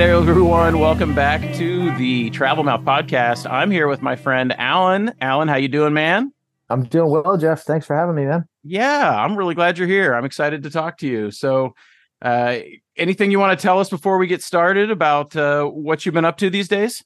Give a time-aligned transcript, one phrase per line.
[0.00, 0.78] right, everyone.
[0.78, 3.48] Welcome back to the Travel Mouth podcast.
[3.50, 5.12] I'm here with my friend Alan.
[5.20, 6.32] Alan, how you doing, man?
[6.70, 7.64] I'm doing well, Jeff.
[7.64, 8.46] Thanks for having me, man.
[8.64, 10.14] Yeah, I'm really glad you're here.
[10.14, 11.30] I'm excited to talk to you.
[11.30, 11.74] So,
[12.22, 12.60] uh,
[12.96, 16.24] anything you want to tell us before we get started about uh, what you've been
[16.24, 17.04] up to these days?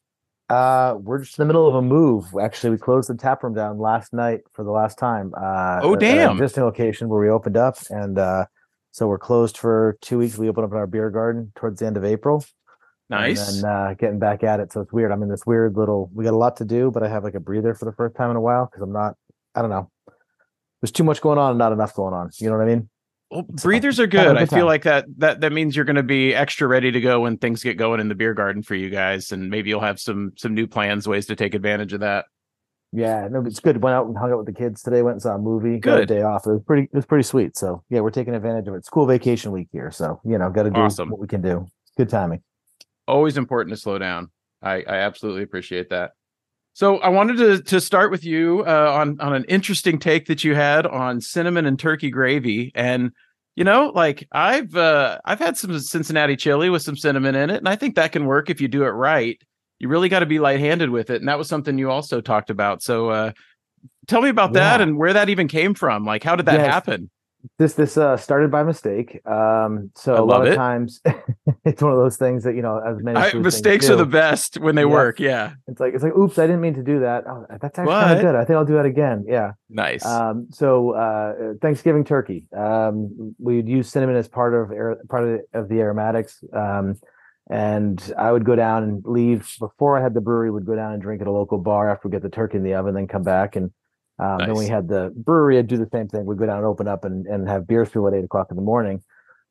[0.49, 2.27] Uh, we're just in the middle of a move.
[2.41, 5.33] Actually, we closed the tap room down last night for the last time.
[5.37, 6.37] Uh, oh, damn!
[6.37, 8.47] existing location where we opened up, and uh,
[8.93, 10.39] so we're closed for two weeks.
[10.39, 12.45] We open up in our beer garden towards the end of April.
[13.11, 13.57] Nice.
[13.57, 14.73] And uh, getting back at it.
[14.73, 15.13] So it's weird.
[15.13, 16.11] I'm in this weird little.
[16.15, 18.17] We got a lot to do, but I have like a breather for the first
[18.17, 19.15] time in a while because I'm not.
[19.55, 19.91] I don't know.
[20.81, 22.31] There's too much going on and not enough going on.
[22.39, 22.89] You know what I mean?
[23.31, 24.37] Well, breathers are good.
[24.37, 27.21] I feel like that that that means you're going to be extra ready to go
[27.21, 29.99] when things get going in the beer garden for you guys, and maybe you'll have
[29.99, 32.27] some some new plans, ways to take advantage of that.
[32.93, 33.83] Yeah, no, it's good.
[33.83, 35.03] Went out and hung out with the kids today.
[35.03, 35.79] Went and saw a movie.
[35.81, 36.47] Good a day off.
[36.47, 36.85] It was pretty.
[36.85, 37.57] It was pretty sweet.
[37.57, 38.85] So yeah, we're taking advantage of it.
[38.85, 41.11] School vacation week here, so you know, got to do awesome.
[41.11, 41.67] what we can do.
[41.97, 42.43] Good timing.
[43.07, 44.31] Always important to slow down.
[44.63, 46.13] I I absolutely appreciate that.
[46.73, 50.43] So I wanted to to start with you uh, on on an interesting take that
[50.43, 53.13] you had on cinnamon and turkey gravy, and
[53.55, 57.59] you know, like I've uh, I've had some Cincinnati chili with some cinnamon in it,
[57.59, 59.41] and I think that can work if you do it right.
[59.79, 62.51] You really got to be light-handed with it, and that was something you also talked
[62.51, 62.83] about.
[62.83, 63.33] So uh,
[64.09, 64.61] tell me about yeah.
[64.61, 66.05] that and where that even came from.
[66.05, 66.67] Like, how did that yes.
[66.67, 67.11] happen?
[67.59, 69.21] This this uh started by mistake.
[69.27, 70.51] Um so I a lot it.
[70.51, 71.01] of times
[71.65, 74.59] it's one of those things that you know as many I, mistakes are the best
[74.59, 74.91] when they yes.
[74.91, 75.55] work yeah.
[75.69, 77.25] It's like it's like oops i didn't mean to do that.
[77.29, 78.35] Oh, that's actually kind of good.
[78.35, 79.25] I think i'll do that again.
[79.29, 79.53] Yeah.
[79.69, 80.05] Nice.
[80.05, 82.47] Um so uh thanksgiving turkey.
[82.57, 86.43] Um we'd use cinnamon as part of air, part of the, of the aromatics.
[86.53, 86.97] Um
[87.51, 90.51] and I would go down and leave before I had the brewery.
[90.51, 92.63] Would go down and drink at a local bar after we get the turkey in
[92.65, 93.71] the oven, then come back and
[94.19, 94.47] um, nice.
[94.47, 95.59] Then we had the brewery.
[95.59, 96.25] I'd do the same thing.
[96.25, 98.57] We'd go down and open up and, and have beers through at eight o'clock in
[98.57, 99.03] the morning.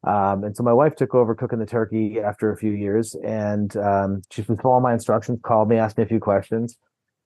[0.05, 3.75] Um, and so my wife took over cooking the turkey after a few years, and
[3.77, 5.39] um, she was following my instructions.
[5.43, 6.77] Called me, asked me a few questions.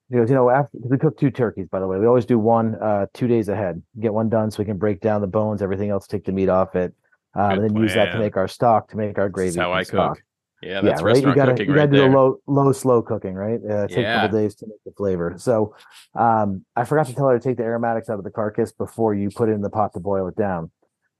[0.10, 2.00] She goes, you know, after, we cook two turkeys, by the way.
[2.00, 3.82] We always do one uh, two days ahead.
[4.00, 6.50] Get one done so we can break down the bones, everything else, take the meat
[6.50, 6.94] off it,
[7.36, 9.56] um, and then use that to make our stock, to make our gravy.
[9.56, 10.18] That's how I stock.
[10.18, 10.24] cook.
[10.62, 11.16] Yeah, that's yeah, right.
[11.18, 12.10] You gotta, you gotta right do there.
[12.10, 13.60] the low, low, slow cooking, right?
[13.64, 14.18] Uh, take Yeah.
[14.18, 15.36] a couple days to make the flavor.
[15.38, 15.76] So,
[16.16, 19.14] um, I forgot to tell her to take the aromatics out of the carcass before
[19.14, 20.72] you put it in the pot to boil it down.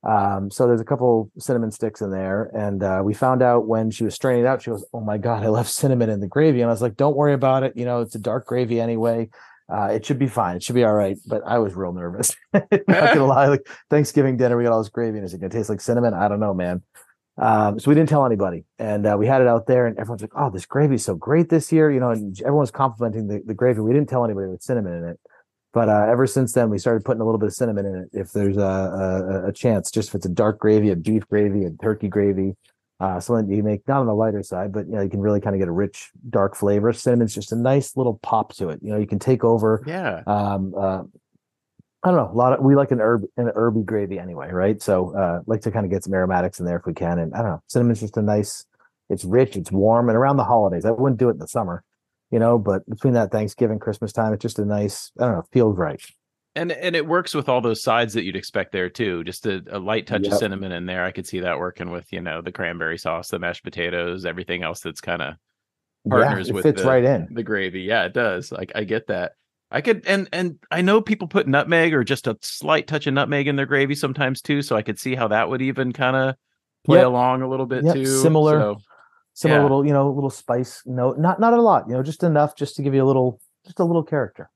[0.04, 3.92] Um, so there's a couple cinnamon sticks in there, and uh, we found out when
[3.92, 6.28] she was straining it out, she goes, "Oh my god, I left cinnamon in the
[6.28, 7.74] gravy," and I was like, "Don't worry about it.
[7.76, 9.30] You know, it's a dark gravy anyway.
[9.70, 10.56] Uh, it should be fine.
[10.56, 12.36] It should be all right." But I was real nervous.
[12.54, 13.48] Not gonna lie.
[13.48, 16.14] Like Thanksgiving dinner, we got all this gravy, and is it gonna taste like cinnamon?
[16.14, 16.84] I don't know, man.
[17.38, 20.22] Um, so we didn't tell anybody, and uh, we had it out there, and everyone's
[20.22, 23.54] like, "Oh, this gravy's so great this year," you know, and everyone's complimenting the, the
[23.54, 23.82] gravy.
[23.82, 25.20] We didn't tell anybody with cinnamon in it,
[25.72, 28.10] but uh, ever since then, we started putting a little bit of cinnamon in it
[28.12, 31.66] if there's a, a, a chance, just if it's a dark gravy, a beef gravy,
[31.66, 32.56] a turkey gravy,
[33.00, 35.40] uh, something you make not on the lighter side, but you know you can really
[35.40, 36.92] kind of get a rich dark flavor.
[36.92, 38.80] Cinnamon's just a nice little pop to it.
[38.82, 39.84] You know, you can take over.
[39.86, 40.24] Yeah.
[40.26, 41.04] Um, uh,
[42.08, 42.32] I don't know.
[42.32, 44.82] A lot of we like an herb an herby gravy anyway, right?
[44.82, 47.20] So uh like to kind of get some aromatics in there if we can.
[47.20, 48.66] And I don't know, cinnamon's just a nice,
[49.10, 50.86] it's rich, it's warm, and around the holidays.
[50.86, 51.84] I wouldn't do it in the summer,
[52.32, 55.44] you know, but between that Thanksgiving, Christmas time, it's just a nice, I don't know,
[55.52, 56.02] feels right.
[56.56, 59.24] And and it works with all those sides that you'd expect there too.
[59.26, 60.32] Just a, a light touch Yep.
[60.32, 61.04] of cinnamon in there.
[61.04, 64.64] I could see that working with, you know, the cranberry sauce, the mashed potatoes, everything
[64.64, 65.34] else that's kind of
[66.10, 67.28] partners yeah, it with fits the, right in.
[67.32, 67.82] the gravy.
[67.82, 68.52] Yeah, it does.
[68.52, 69.34] Like I get that.
[69.70, 73.14] I could and and I know people put nutmeg or just a slight touch of
[73.14, 74.62] nutmeg in their gravy sometimes too.
[74.62, 76.36] So I could see how that would even kind of
[76.86, 77.08] play Yep.
[77.08, 78.06] along a little bit Yep, too.
[78.06, 78.60] similar.
[78.62, 78.82] So,
[79.34, 79.60] Some Yeah.
[79.60, 82.56] a little, you know, little spice note, not not a lot, you know, just enough
[82.56, 84.50] just to give you a little, just a little character.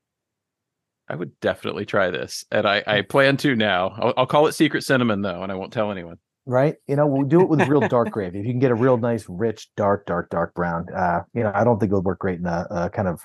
[1.08, 3.90] I would definitely try this, and I I plan to now.
[3.90, 6.18] I'll, I'll call it secret cinnamon though, and I won't tell anyone.
[6.46, 6.76] right?
[6.88, 8.40] You know, we'll do it with real dark gravy.
[8.40, 11.52] If you can get a real nice, rich, dark, dark, dark brown, uh, you know,
[11.54, 13.24] I don't think it would work great in a, a kind of,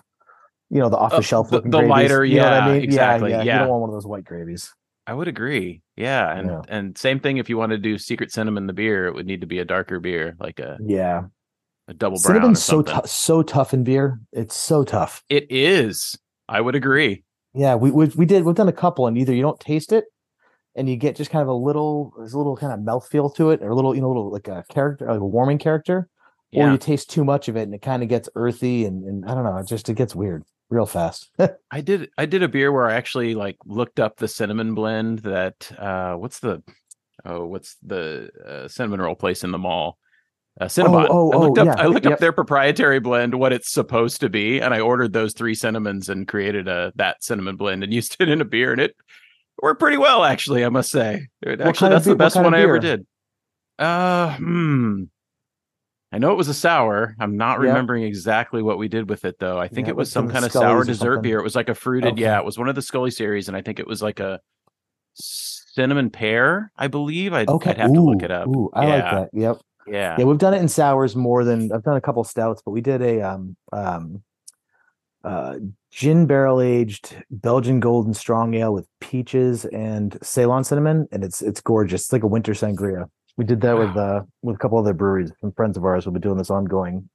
[0.69, 2.67] you know, the off Uh, the shelf the- looking the lighter, you know what I
[2.67, 2.83] yeah, mean?
[2.83, 3.59] exactly, Yeah, You yeah.
[3.59, 4.73] don't want one of those white gravies.
[5.05, 5.81] I would agree.
[5.95, 6.61] Yeah, and Yeah.
[6.67, 9.41] and same thing if you want to do secret cinnamon the beer, it would need
[9.41, 11.23] to be a darker beer, like a, Yeah,
[11.87, 12.35] a double brown.
[12.35, 14.19] cinnamon's so tough, so tough in beer.
[14.33, 15.23] It's so tough.
[15.29, 16.17] It is.
[16.49, 17.23] I would agree.
[17.53, 20.05] Yeah, we we we did we've done a couple, and either you don't taste it,
[20.75, 23.51] and you get just kind of a little there's a little kind of mouthfeel to
[23.51, 26.09] it, or a little you know, a little like a character, like a warming character,
[26.53, 29.25] or you taste too much of it, and it kind of gets earthy, and and
[29.25, 31.29] I don't know, it just it gets weird real fast.
[31.71, 32.09] I did.
[32.17, 35.19] I did a beer where I actually like looked up the cinnamon blend.
[35.19, 36.63] That uh, what's the
[37.25, 39.97] oh, what's the uh, cinnamon roll place in the mall?
[40.59, 41.05] Uh, Cinnabon.
[41.09, 41.67] oh, I looked oh, up.
[41.67, 42.13] yeah, I looked yep.
[42.13, 46.09] up their proprietary blend, what it's supposed to be, and I ordered those three cinnamons
[46.09, 48.95] and created a that cinnamon blend and used it in a beer, and it
[49.61, 50.65] worked pretty well, actually.
[50.65, 51.27] I must say.
[51.43, 53.05] It- actually, that's the beer- best one I ever did.
[53.77, 55.03] Uh, hmm.
[56.11, 57.15] I know it was a sour.
[57.19, 57.67] I'm not Yep.
[57.67, 59.59] remembering exactly what we did with it though.
[59.59, 61.39] I think Yeah, it was some kind of sour dessert beer.
[61.39, 62.13] It was like a fruited.
[62.13, 62.21] Okay.
[62.21, 64.39] Yeah, it was one of the Scully series, and I think it was like a
[65.15, 66.71] cinnamon pear.
[66.77, 67.33] I believe.
[67.33, 67.71] I'd, Okay.
[67.71, 68.47] I'd have to look it up.
[68.47, 69.29] Ooh, I like that.
[69.33, 69.57] Yep.
[69.87, 70.15] Yeah.
[70.17, 72.81] Yeah, we've done it in sours more than I've done a couple stouts, but we
[72.81, 74.23] did a um um
[75.23, 75.55] uh
[75.91, 81.59] gin barrel aged Belgian golden strong ale with peaches and Ceylon cinnamon, and it's it's
[81.61, 82.03] gorgeous.
[82.03, 83.09] It's like a winter sangria.
[83.37, 85.31] We did that with uh with a couple other breweries.
[85.41, 87.09] Some friends of ours We'll be doing this ongoing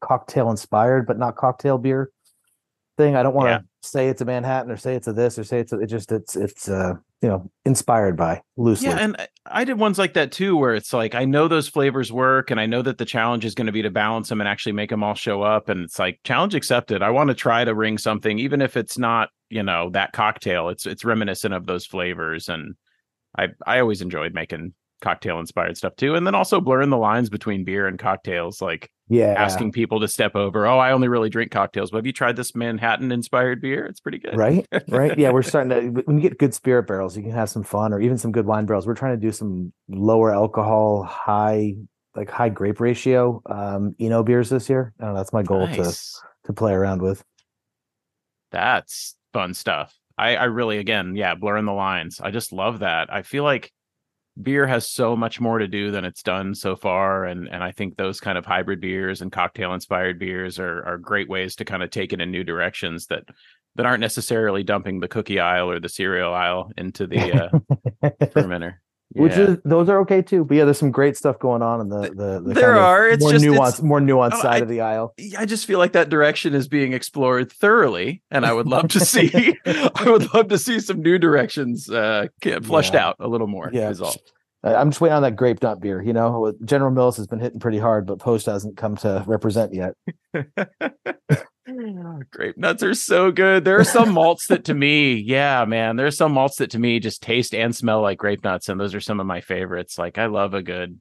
[0.00, 2.10] cocktail inspired, but not cocktail beer
[2.96, 3.16] thing.
[3.16, 3.60] I don't want to Yeah.
[3.82, 6.12] say it's a Manhattan or say it's a this or say it's a, it just
[6.12, 8.88] it's it's uh you know inspired by loosely.
[8.88, 11.68] Yeah, and I- I did ones like that too, where it's like I know those
[11.68, 14.40] flavors work, and I know that the challenge is going to be to balance them
[14.40, 15.68] and actually make them all show up.
[15.68, 17.02] And it's like challenge accepted.
[17.02, 20.68] I want to try to ring something, even if it's not, you know, that cocktail.
[20.70, 22.74] It's it's reminiscent of those flavors, and
[23.36, 26.14] I I always enjoyed making cocktail inspired stuff too.
[26.14, 30.08] And then also blurring the lines between beer and cocktails, like yeah, asking people to
[30.08, 30.66] step over.
[30.66, 33.84] Oh, I only really drink cocktails, but have you tried this Manhattan inspired beer?
[33.86, 34.36] It's pretty good.
[34.36, 37.50] right right yeah we're starting to when you get good spirit barrels you can have
[37.50, 41.02] some fun or even some good wine barrels we're trying to do some lower alcohol
[41.02, 41.74] high
[42.16, 45.92] like high grape ratio um eno beers this year know, that's my goal to
[46.44, 47.24] to play around with
[48.50, 49.94] That's fun stuff.
[50.16, 52.20] I, I really, again, yeah, blurring the lines.
[52.20, 53.12] I just love that.
[53.12, 53.72] I feel like
[54.40, 57.72] beer has so much more to do than it's done so far, and and I
[57.72, 61.64] think those kind of hybrid beers and cocktail inspired beers are are great ways to
[61.64, 63.24] kind of take it in new directions that
[63.76, 67.48] that aren't necessarily dumping the cookie aisle or the cereal aisle into the uh,
[68.26, 68.74] fermenter.
[69.10, 71.88] Which is those are okay too but yeah there's some great stuff going on in
[71.88, 73.08] the the, the There are.
[73.08, 75.66] It's more just- nuanced it's- more nuanced Oh, side I- of the aisle I just
[75.66, 79.56] feel like that direction is being explored thoroughly, and I would love to see.
[79.66, 83.08] I would love to see some new directions uh, get fleshed Yeah.
[83.08, 83.70] out a little more.
[83.72, 83.90] Yeah.
[83.90, 84.14] is all.
[84.64, 87.60] I'm just waiting on that grape nut beer you know general mills has been hitting
[87.60, 89.92] pretty hard but post hasn't come to represent yet
[92.30, 93.64] Grape nuts are so good.
[93.64, 96.78] There are some malts that to me, yeah, man, there are some malts that to
[96.78, 99.98] me just taste and smell like grape nuts, and those are some of my favorites.
[99.98, 101.00] Like I love a good,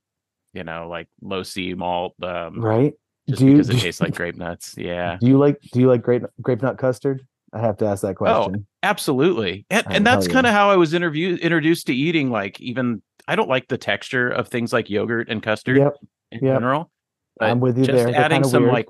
[0.54, 2.94] you know, like low C malt, um, right
[3.28, 4.76] just do you, because it tastes like grape nuts.
[4.78, 8.02] Yeah, do you like do you like grape grape nut custard i have to ask
[8.02, 9.66] that question Oh, absolutely.
[9.70, 12.32] And, Oh, and that's kind of how I was interviewed introduced to eating.
[12.32, 15.96] Like even I don't like the texture of things like yogurt and custard yep
[16.32, 16.56] in yep.
[16.56, 16.92] general.
[17.40, 18.74] i'm with you just there adding some weird.
[18.74, 18.88] like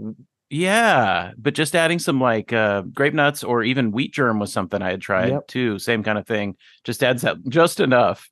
[0.53, 4.81] yeah but just adding some like uh grape nuts or even wheat germ was something
[4.81, 5.47] i had tried Yep.
[5.47, 8.29] too same kind of thing just adds that just enough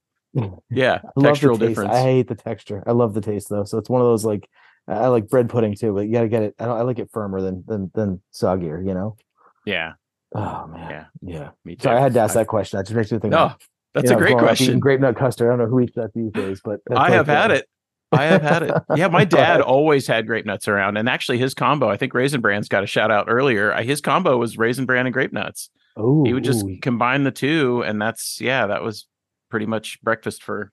[0.70, 2.82] yeah I textural difference I hate the texture.
[2.88, 3.66] I love the taste though.
[3.66, 4.48] So it's one of those like
[4.88, 6.56] I like bread pudding too, but you gotta get it.
[6.58, 8.80] I, don't, I like it firmer than than than soggier.
[8.86, 9.18] You know.
[9.66, 9.94] yeah
[10.34, 10.90] Oh man.
[10.90, 11.06] Yeah.
[11.22, 11.50] Yeah.
[11.66, 12.78] me too Sorry, I had to ask I- that question.
[12.78, 13.32] That just makes me think.
[13.34, 13.56] no of,
[13.94, 15.48] that's you a great up question Grape nut custard.
[15.48, 17.68] I don't know who eats that these days, but i have like, had uh, it
[18.12, 18.74] i have had it.
[18.96, 22.42] Yeah my dad always had grape nuts around and actually his combo i think raisin
[22.42, 25.70] bran's got a shout out earlier Uh, his combo was raisin bran and grape nuts.
[26.00, 29.08] Ooh, he would just combine the two and that's yeah that was
[29.50, 30.72] pretty much breakfast for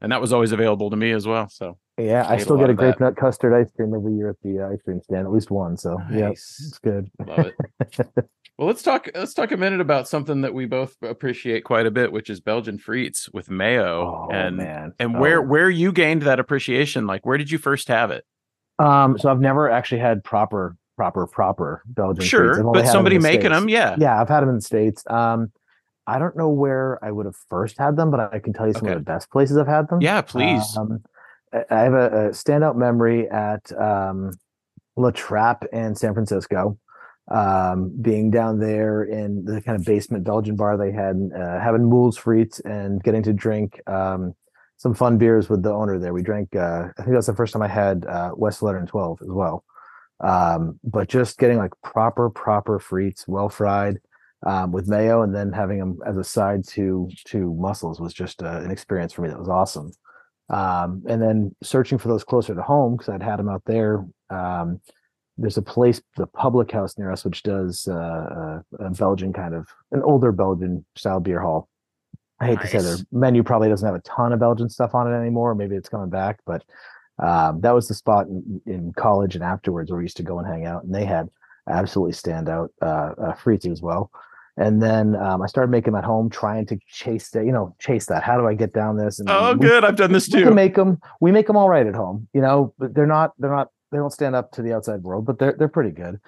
[0.00, 2.56] and that was always available to me as well so Yeah, I ate a still
[2.56, 5.26] get a grape nut custard ice cream every year at the uh, ice cream stand,
[5.26, 5.76] at least one.
[5.76, 7.08] So yeah, it's good.
[7.24, 7.54] Love it.
[8.58, 9.08] well, let's talk.
[9.14, 12.40] Let's talk a minute about something that we both appreciate quite a bit, which is
[12.40, 14.26] Belgian frites with mayo.
[14.26, 15.46] oh and man, and where Oh.
[15.46, 17.06] where you gained that appreciation?
[17.06, 18.24] Like, where did you first have it?
[18.80, 22.24] Um, so I've never actually had proper, proper, proper Belgian.
[22.24, 22.28] frites.
[22.28, 23.54] Sure, but had 'em in somebody the making States.
[23.60, 23.94] them, yeah.
[24.00, 25.04] Yeah, I've had them in the states.
[25.08, 25.52] Um,
[26.08, 28.72] I don't know where I would have first had them, but I can tell you
[28.72, 28.94] some Okay.
[28.94, 30.00] of the best places I've had them.
[30.00, 30.76] Yeah, please.
[30.76, 31.04] Um,
[31.70, 34.32] I- have a, a standout memory at um,
[34.96, 36.78] La Trappe in San Francisco.
[37.30, 41.88] Um, being down there in the kind of basement Belgian bar they had, uh, having
[41.88, 44.34] moules frites and getting to drink um,
[44.76, 46.12] some fun beers with the owner there.
[46.12, 49.18] We drank, uh, I think that was the first time I had uh, West 12
[49.22, 49.64] as well.
[50.20, 54.00] Um, but just getting like proper, proper frites, well fried
[54.46, 58.42] um, with mayo, and then having them as a side to to mussels was just
[58.42, 59.92] uh, an experience for me that was awesome.
[60.50, 64.04] Um, and then searching for those closer to home because I'd had them out there.
[64.30, 64.80] Um,
[65.36, 69.54] there's a place, the public house near us, which does uh, a, a Belgian kind
[69.54, 71.68] of an older Belgian style beer hall.
[72.40, 75.10] I hate to say their menu probably doesn't have a ton of Belgian stuff on
[75.10, 75.54] it anymore.
[75.54, 76.64] Maybe it's coming back, but
[77.18, 80.38] um, that was the spot in, in college and afterwards where we used to go
[80.38, 81.28] and hang out, and they had
[81.68, 84.10] absolutely standout uh, uh, frites as well.
[84.56, 87.74] And then um, I started making them at home, trying to chase that, you know,
[87.80, 88.22] chase that.
[88.22, 89.18] How do I get down this?
[89.18, 89.84] And oh, we- good.
[89.84, 90.46] I've done this too.
[90.46, 91.00] we make them.
[91.20, 92.72] We make them all right at home, you know.
[92.78, 93.32] But they're not.
[93.38, 93.68] They're not.
[93.90, 96.20] They don't stand up to the outside world, but they're they're pretty good.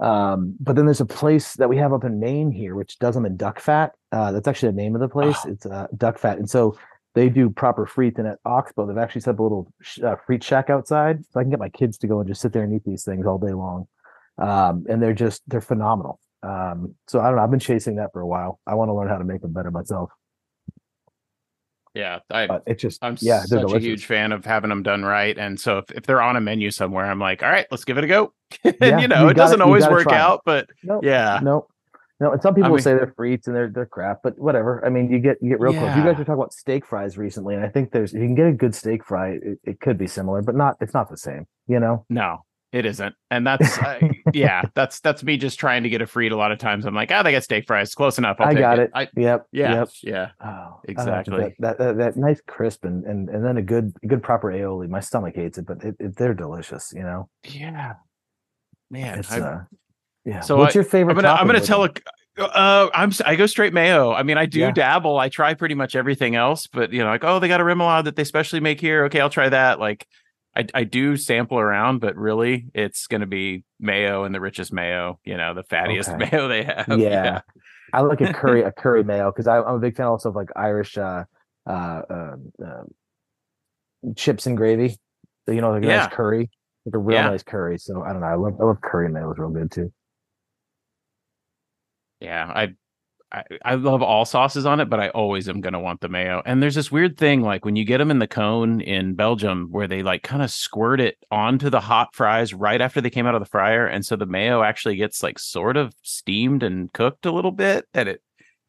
[0.00, 3.14] Um, but then there's a place that we have up in Maine here, which does
[3.14, 3.92] them in duck fat.
[4.10, 5.36] Uh, that's actually the name of the place.
[5.44, 5.50] Oh.
[5.50, 6.76] It's uh, Duckfat, and so
[7.14, 10.42] they do proper frites, and at Oxbow they've actually set up a little uh, frite
[10.42, 12.74] shack outside, so I can get my kids to go and just sit there and
[12.74, 13.86] eat these things all day long.
[14.38, 16.20] Um, and they're just they're phenomenal.
[16.44, 17.42] Um, so I don't know.
[17.42, 18.60] I've been chasing that for a while.
[18.66, 20.10] I want to learn how to make them better myself.
[21.94, 25.04] Yeah, I, But it just I'm yeah, such a huge fan of having them done
[25.04, 25.38] right.
[25.38, 27.98] And so if, if they're on a menu somewhere, I'm like, all right, let's give
[27.98, 28.32] it a go.
[28.64, 31.38] And, Yeah, you know, you it doesn't always work out, but No, yeah.
[31.40, 31.68] no,
[32.18, 32.32] no.
[32.32, 34.84] And some people mean- say they're frites and they're they're crap, but whatever.
[34.84, 35.96] I mean, you get you get real close.
[35.96, 38.34] You guys were talking about steak fries recently, and I think there's if you can
[38.34, 40.76] get a good steak fry, it, it could be similar, but not.
[40.80, 41.46] It's not the same.
[41.68, 42.04] You know.
[42.10, 43.14] No, it isn't.
[43.30, 44.00] And that's uh,
[44.34, 46.28] yeah, that's that's me just trying to get a free.
[46.28, 48.36] A lot of times I'm like, oh, they got steak fries, close enough.
[48.40, 48.82] I'll I got it.
[48.84, 48.90] it.
[48.94, 49.46] I Yep.
[49.52, 49.88] yeah, Yep.
[50.02, 50.28] yeah.
[50.42, 51.54] Oh, know, Exactly.
[51.60, 54.88] That, that, that nice crisp and and and then a good good proper aioli.
[54.88, 56.92] My stomach hates it, but it, it, they're delicious.
[56.94, 57.28] You know.
[57.44, 57.94] Yeah.
[58.90, 59.60] Man, It's I, uh,
[60.24, 60.40] yeah.
[60.40, 61.12] so What's I- your favorite?
[61.16, 61.92] I'm gonna I'm gonna tell them?
[62.38, 64.12] a uh I'm I go straight mayo.
[64.12, 64.72] I mean, I do Yeah.
[64.72, 65.18] dabble.
[65.18, 68.04] I try pretty much everything else, but you know, like oh, they got a remoulade
[68.06, 69.04] that they specially make here.
[69.04, 69.78] Okay, I'll try that.
[69.78, 70.06] Like
[70.56, 75.18] I I do sample around, but really it's gonna be mayo and the richest mayo,
[75.24, 76.30] you know, the fattiest Okay.
[76.30, 76.86] mayo they have.
[76.98, 77.40] yeah.
[77.92, 80.50] I like a curry a curry mayo because I'm a big fan also of like
[80.56, 81.24] Irish uh
[81.66, 84.96] uh, um, um, chips and gravy.
[85.46, 86.04] You know, like a Yeah.
[86.04, 86.50] nice curry,
[86.86, 87.28] like a real Yeah.
[87.30, 87.78] nice curry.
[87.78, 88.26] So I don't know.
[88.28, 89.32] I love I love curry mayo.
[89.32, 89.92] is real good too.
[92.20, 92.68] Yeah, I,
[93.34, 96.42] I I love all sauces on it, but I always am gonna want the mayo.
[96.46, 99.68] And there's this weird thing, like when you get them in the cone in Belgium,
[99.70, 103.26] where they like kind of squirt it onto the hot fries right after they came
[103.26, 106.92] out of the fryer, and so the mayo actually gets like sort of steamed and
[106.92, 108.22] cooked a little bit, and it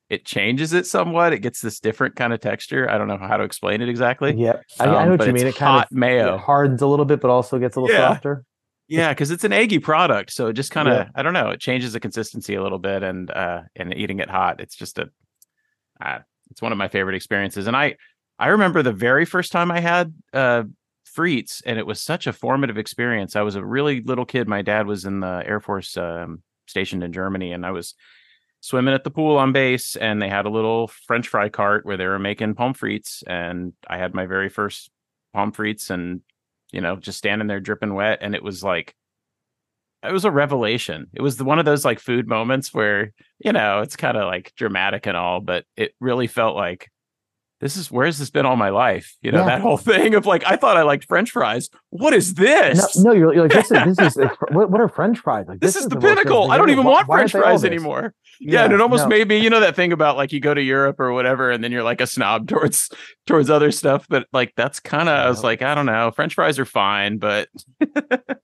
[0.10, 1.34] it changes it somewhat.
[1.34, 2.90] It gets this different kind of texture.
[2.90, 4.36] I don't know how to explain it exactly.
[4.38, 5.48] Yeah, I, I Um, know what you mean.
[5.48, 6.36] It kind hot of mayo.
[6.36, 8.10] it hardens a little bit, but also gets a little Yeah.
[8.12, 8.46] softer.
[8.88, 11.10] Yeah, because it's an eggy product, so it just kind of Yeah.
[11.16, 14.30] I don't know, it changes the consistency a little bit, and uh, and eating it
[14.30, 15.10] hot, it's just a,
[16.02, 16.20] uh,
[16.52, 17.68] it's one of my favorite experiences.
[17.68, 17.96] And I
[18.40, 20.64] I remember the very first time I had uh
[21.16, 23.36] frites, and it was such a formative experience.
[23.36, 24.48] I was a really little kid.
[24.48, 27.96] My dad was in the Air Force um, stationed in Germany, and I was
[28.62, 31.98] swimming at the pool on base, and they had a little French fry cart where
[31.98, 34.92] they were making pommes frites, and I had my very first
[35.34, 36.22] pommes frites, and
[36.76, 38.20] you know, just standing there dripping wet.
[38.22, 38.94] And it was like,
[40.04, 41.08] it was a revelation.
[41.14, 44.54] It was one of those like food moments where, you know, it's kind of like
[44.56, 46.92] dramatic and all, but it really felt like,
[47.66, 49.16] this is where's this been all my life?
[49.24, 49.46] You know, Yeah.
[49.48, 51.68] that whole thing of like, I thought I liked French fries.
[51.90, 52.96] What is this?
[52.96, 55.48] No, no, you're, you're like this is this is what, what are French fries?
[55.48, 56.52] Like this, is the most delicious pinnacle.
[56.52, 58.14] I don't even want why French fries anymore.
[58.40, 59.08] Yeah, and it almost no.
[59.10, 61.64] made me, you know, that thing about like you go to Europe or whatever, and
[61.64, 62.92] then you're like a snob towards
[63.26, 64.06] towards other stuff.
[64.10, 67.18] But like that's kind of I was like, I don't know, French fries are fine,
[67.18, 67.48] but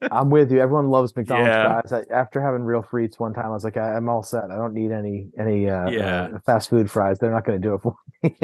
[0.09, 0.61] I'm with you.
[0.61, 1.81] Everyone loves McDonald's Yeah.
[1.81, 2.05] fries.
[2.09, 4.45] I, after having real frites one time, I was like, I, I'm all set.
[4.45, 6.29] I don't need any any uh, Yeah.
[6.35, 7.19] uh, fast food fries.
[7.19, 8.37] They're not going to do it for me.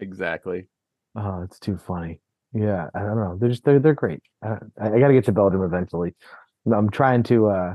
[0.00, 0.68] Exactly.
[1.16, 2.20] oh, it's too funny.
[2.52, 3.36] Yeah, I don't know.
[3.38, 4.20] They're just they're they're great.
[4.42, 6.14] I, I got to get to Belgium eventually.
[6.72, 7.46] I'm trying to.
[7.48, 7.74] uh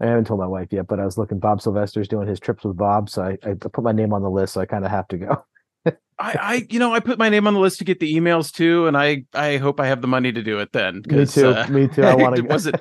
[0.00, 1.38] I haven't told my wife yet, but I was looking.
[1.38, 4.30] Bob Sylvester's doing his trips with Bob, so I, I put my name on the
[4.30, 4.54] list.
[4.54, 5.44] So I kind of have to go.
[5.86, 8.52] I, I, you know, I put my name on the list to get the emails
[8.52, 11.02] too, and I, I hope I have the money to do it then.
[11.08, 11.48] Me too.
[11.48, 12.04] uh, Me too.
[12.04, 12.42] I want to.
[12.44, 12.76] it wasn't,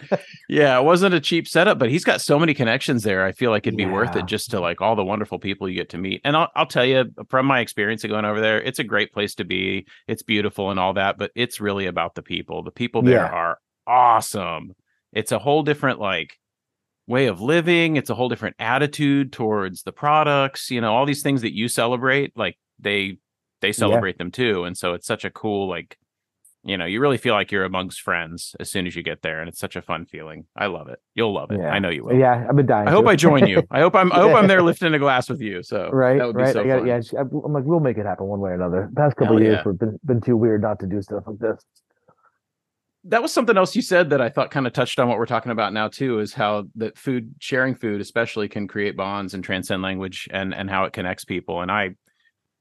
[0.48, 3.26] yeah, it wasn't a cheap setup, but he's got so many connections there.
[3.26, 5.74] I feel like it'd be worth it just to like all the wonderful people you
[5.76, 6.22] get to meet.
[6.24, 9.12] And I'll, I'll tell you from my experience of going over there, it's a great
[9.12, 9.88] place to be.
[10.08, 12.62] It's beautiful and all that, but it's really about the people.
[12.62, 13.30] The people there Yeah.
[13.32, 13.58] are
[13.88, 14.74] awesome.
[15.12, 16.38] It's a whole different like
[17.08, 17.96] way of living.
[17.96, 20.70] It's a whole different attitude towards the products.
[20.72, 23.18] You know, all these things that you celebrate, like they
[23.62, 24.66] they celebrate them too.
[24.66, 25.98] And so it's such a cool like
[26.66, 29.42] you know, you really feel like you're amongst friends as soon as you get there,
[29.42, 30.46] and it's such a fun feeling.
[30.56, 31.00] I love it.
[31.14, 31.60] You'll love it.
[31.60, 31.70] Yeah.
[31.70, 32.16] I know you will.
[32.16, 32.88] yeah, I've been dying.
[32.88, 33.06] I hope.
[33.06, 33.64] I join you.
[33.72, 34.12] I hope I'm.
[34.14, 35.62] I hope I'm there lifting a glass with you.
[35.62, 36.54] So right, that would be right.
[36.54, 36.88] so I got fun.
[36.88, 37.02] yeah.
[37.20, 38.90] I'm like, we'll make it happen one way or another.
[38.96, 39.64] past couple years, yeah.
[39.66, 41.62] we've been been too weird not to do stuff like this.
[43.04, 45.26] that was something else you said that I thought kind of touched on what we're
[45.26, 49.44] talking about now too is how that food sharing food especially can create bonds and
[49.44, 51.96] transcend language and and how it connects people and I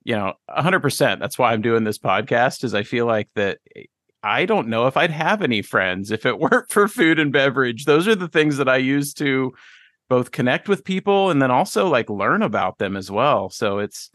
[0.04, 3.85] you know 100% that's why I'm doing this podcast is I feel like that eh,
[4.25, 7.85] I don't know if I'd have any friends if it weren't for food and beverage.
[7.85, 9.52] Those are the things that I use to
[10.09, 13.50] both connect with people and then also like learn about them as well.
[13.50, 14.11] So it's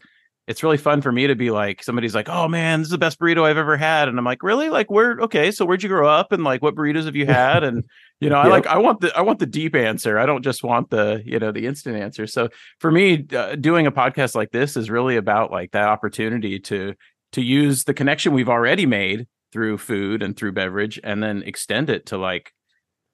[0.48, 2.98] it's really fun for me to be like somebody's like oh man this is the
[2.98, 4.08] best burrito i've ever had.
[4.08, 4.70] And i'm like really?
[4.70, 6.32] Like where okay so where'd you grow up?
[6.32, 7.62] And like what burritos have you had?
[7.62, 7.84] And
[8.20, 10.18] you know i like i want the i want the deep answer.
[10.18, 12.26] I don't just want the you know the instant answer.
[12.26, 12.48] So
[12.80, 16.94] for me uh, doing a podcast like this is really about like that opportunity to
[17.32, 21.90] to use the connection we've already made through food and through beverage and then extend
[21.90, 22.52] it to like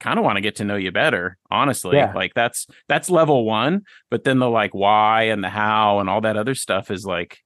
[0.01, 2.13] kind of want to get to know you better honestly Yeah.
[2.15, 6.21] like that's that's level one but then the like why and the how and all
[6.23, 7.39] that other stuff is like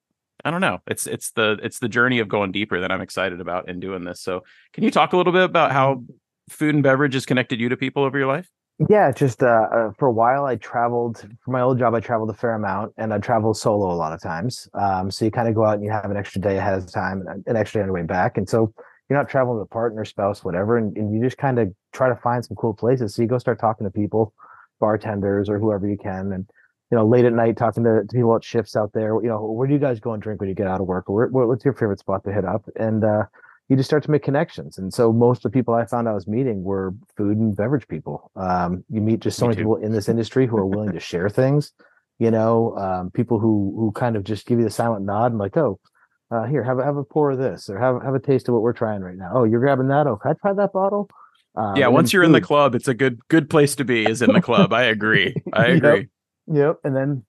[0.45, 0.79] I don't know.
[0.87, 4.05] It's it's the it's the journey of going deeper that I'm excited about in doing
[4.05, 4.21] this.
[4.21, 6.05] So, can you talk a little bit about how
[6.49, 8.49] food and beverage has connected you to people over your life?
[8.89, 11.93] Yeah, just uh, uh, for a while, I traveled for my old job.
[11.95, 14.69] I traveled a fair amount, and I travel solo a lot of times.
[14.75, 16.91] Um, so you kind of go out and you have an extra day ahead of
[16.93, 18.39] time and an extra day on the way back.
[18.39, 18.73] And so
[19.09, 22.09] you're not traveling with a partner, spouse, whatever, and, and you just kind of try
[22.09, 23.15] to find some cool places.
[23.15, 24.35] So you go start talking to people,
[24.81, 26.47] bartenders or whoever you can, and
[26.91, 29.15] you know, late at night talking to, to people at shifts out there.
[29.23, 31.09] You know, where do you guys go and drink when you get out of work?
[31.09, 32.65] Or where, what's your favorite spot to hit up?
[32.77, 33.25] And uh,
[33.69, 34.79] you just start to make connections.
[34.79, 37.87] And so most of the people I found I was meeting were food and beverage
[37.89, 38.31] people.
[38.37, 39.63] Um, you meet just so Me many too.
[39.63, 41.73] people in this industry who are willing to share things.
[42.19, 45.39] You know, um, people who who kind of just give you the silent nod and
[45.39, 45.79] like, oh,
[46.31, 48.55] uh, here, have a have a pour of this, or have have a taste of
[48.55, 49.31] what we're trying right now.
[49.35, 50.07] Oh, you're grabbing that?
[50.07, 51.09] Oh, can I try that bottle?
[51.55, 52.29] Um, yeah, once you're food.
[52.29, 54.05] in the club, it's a good good place to be.
[54.05, 54.73] Is in the club.
[54.73, 55.35] I agree.
[55.53, 56.09] I agree.
[56.47, 56.57] Yep.
[56.57, 56.77] Yep.
[56.85, 57.25] And then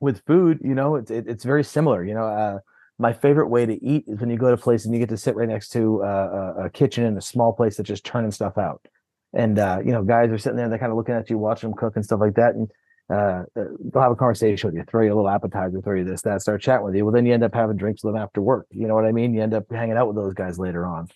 [0.00, 2.04] with food, you know, it's it, it's very similar.
[2.04, 2.58] You know, uh,
[2.98, 5.08] my favorite way to eat is when you go to a place and you get
[5.10, 8.06] to sit right next to uh, a, a, kitchen in a small place that's just
[8.06, 8.86] turning stuff out.
[9.34, 11.70] And uh, you know, guys are sitting there, they're kind of looking at you, watching
[11.70, 12.70] them cook and stuff like that, and
[13.08, 16.22] uh, they'll have a conversation with you, throw you a little appetizer, throw you this,
[16.22, 17.04] that, start chatting with you.
[17.04, 18.66] Well, then you end up having drinks with them after work.
[18.70, 19.32] You know what I mean?
[19.32, 21.08] You end up hanging out with those guys later on,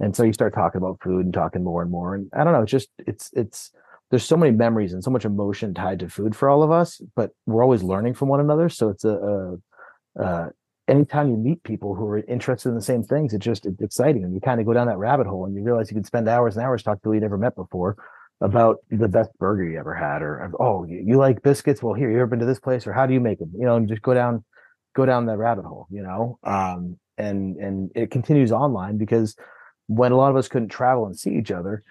[0.00, 2.14] and so you start talking about food and talking more and more.
[2.14, 3.70] And I don't know, it's just it's it's
[4.10, 7.00] there's so many memories and so much emotion tied to food for all of us,
[7.14, 8.68] but we're always learning from one another.
[8.68, 9.58] So it's a,
[10.16, 10.50] a,
[10.88, 14.24] anytime you meet people who are interested in the same things, it's just it's exciting.
[14.24, 16.28] And you kind of go down that rabbit hole and you realize you can spend
[16.28, 17.96] hours and hours talking to people you never met before
[18.40, 21.82] about the best burger you ever had, or oh, you like biscuits?
[21.82, 23.52] Well, here, you ever been to this place, or how do you make them?
[23.56, 24.44] You know, and just go down,
[24.94, 25.86] go down that rabbit hole.
[25.90, 29.36] You know, um, and and it continues online because
[29.86, 31.82] when a lot of us couldn't travel and see each other,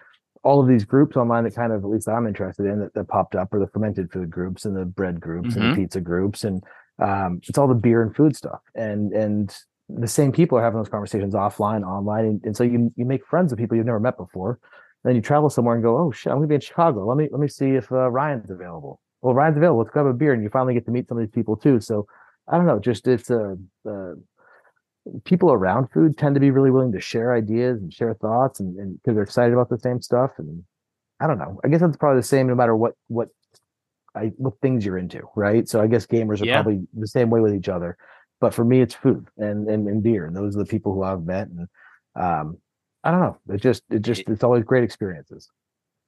[0.45, 3.07] all of these groups online that kind of at least I'm interested in that, that
[3.07, 5.59] popped up are the fermented food groups and the bread groups mm-hmm.
[5.59, 5.81] and the mm-hmm.
[5.81, 6.63] pizza groups and
[6.99, 9.57] um, it's all the beer and food stuff and and
[9.89, 13.25] the same people are having those conversations offline online and, and so you you make
[13.25, 14.59] friends with people you've never met before
[15.05, 17.29] then you travel somewhere and go oh shit i'm gonna be in chicago let me
[17.31, 20.43] let me see if uh, ryan's available well ryan's available let's grab a beer and
[20.43, 22.05] you finally get to meet some of these people too so
[22.51, 23.55] i don't know just it's a,
[23.87, 24.13] a
[25.23, 28.75] people around food tend to be really willing to share ideas and share thoughts and
[28.97, 30.63] because they're excited about the same stuff and
[31.21, 33.29] i don't know i guess that's probably the same no matter what what
[34.15, 35.67] I, what things you're into, right?
[35.67, 36.61] So I guess gamers are yeah.
[36.61, 37.97] probably the same way with each other.
[38.39, 41.03] But for me, it's food and, and and beer, and those are the people who
[41.03, 41.47] I've met.
[41.47, 41.67] And
[42.15, 42.57] um,
[43.05, 45.49] I don't know, it just it just it's always great experiences.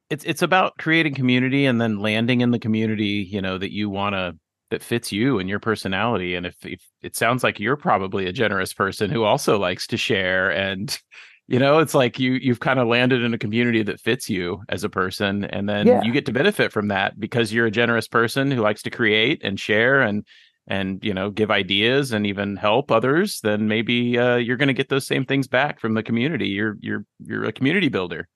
[0.09, 3.89] It's it's about creating community and then landing in the community, you know, that you
[3.89, 4.35] want to
[4.69, 6.35] that fits you and your personality.
[6.35, 9.97] And if, if it sounds like you're probably a generous person who also likes to
[9.97, 10.97] share and
[11.49, 14.61] you know it's like you you've kind of landed in a community that fits you
[14.67, 16.01] as a person and then yeah.
[16.03, 19.39] you get to benefit from that because you're a generous person who likes to create
[19.45, 20.25] and share and
[20.67, 24.73] and you know give ideas and even help others then maybe uh, you're going to
[24.73, 28.27] get those same things back from the community you're you're you're a community builder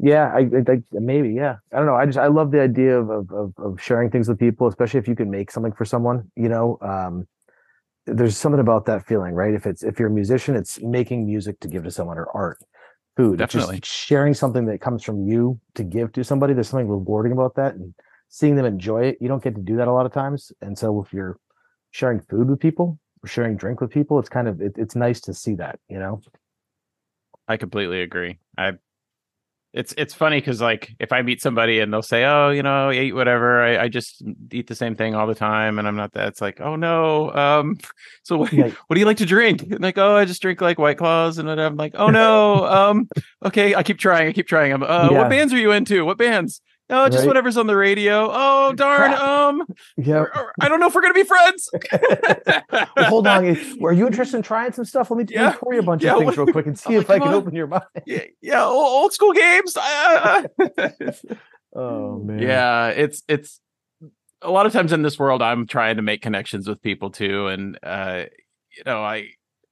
[0.00, 3.30] yeah I, I, maybe yeah i don't know i just i love the idea of,
[3.30, 6.48] of of sharing things with people especially if you can make something for someone you
[6.48, 7.26] know um
[8.06, 9.54] there's something about that feeling, right?
[9.54, 12.58] If it's if you're a musician, it's making music to give to someone or art,
[13.16, 16.52] food, definitely just sharing something that comes from you to give to somebody.
[16.52, 17.94] There's something rewarding about that, and
[18.28, 19.18] seeing them enjoy it.
[19.20, 21.38] You don't get to do that a lot of times, and so if you're
[21.92, 25.20] sharing food with people or sharing drink with people, it's kind of it, it's nice
[25.22, 26.20] to see that, you know.
[27.46, 28.38] I completely agree.
[28.58, 28.72] I
[29.72, 32.90] it's it's funny because like if I meet somebody and they'll say, "Oh, you know,
[32.90, 33.62] I eat whatever.
[33.62, 36.28] I, I just eat the same thing all the time," and I'm not that.
[36.28, 37.78] It's like, "Oh no, um,
[38.22, 40.60] so what, like, what do you like to drink?" And like, "Oh, I just drink
[40.60, 43.08] like White Claws," and I'm like, "Oh no, um,
[43.46, 44.72] okay, I keep trying, I keep trying.
[44.72, 45.18] I'm, uh, yeah.
[45.18, 46.04] what bands are you into?
[46.04, 47.28] What bands?" Oh, just right?
[47.28, 48.28] whatever's on the radio.
[48.30, 49.14] Oh, darn.
[49.14, 49.62] Um,
[49.96, 50.24] yeah.
[50.60, 51.70] I don't know if we're gonna be friends.
[52.70, 53.46] well, hold on.
[53.82, 55.10] Are you interested in trying some stuff?
[55.10, 55.54] Let me, yeah.
[55.58, 57.34] pour you a bunch yeah, of things real quick and see if I can on.
[57.34, 57.84] open your mind.
[58.06, 58.64] Yeah, yeah.
[58.64, 59.76] Old school games.
[61.74, 62.38] oh man.
[62.40, 63.60] Yeah, it's it's
[64.42, 65.40] a lot of times in this world.
[65.40, 68.24] I'm trying to make connections with people too, and uh,
[68.76, 69.28] you know, I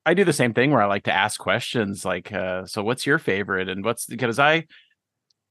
[0.06, 3.06] I do the same thing where I like to ask questions like, uh, so what's
[3.06, 4.66] your favorite, and what's because I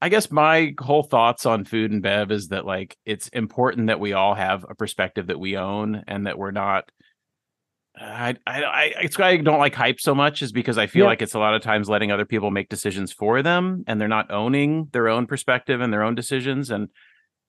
[0.02, 4.00] I guess my whole thoughts on food and bev is that like it's important that
[4.00, 6.90] we all have a perspective that we own and that we're not.
[8.00, 11.02] I I I it's why I don't like hype so much is because I feel
[11.02, 11.08] yeah.
[11.08, 14.08] like it's a lot of times letting other people make decisions for them and they're
[14.08, 16.88] not owning their own perspective and their own decisions and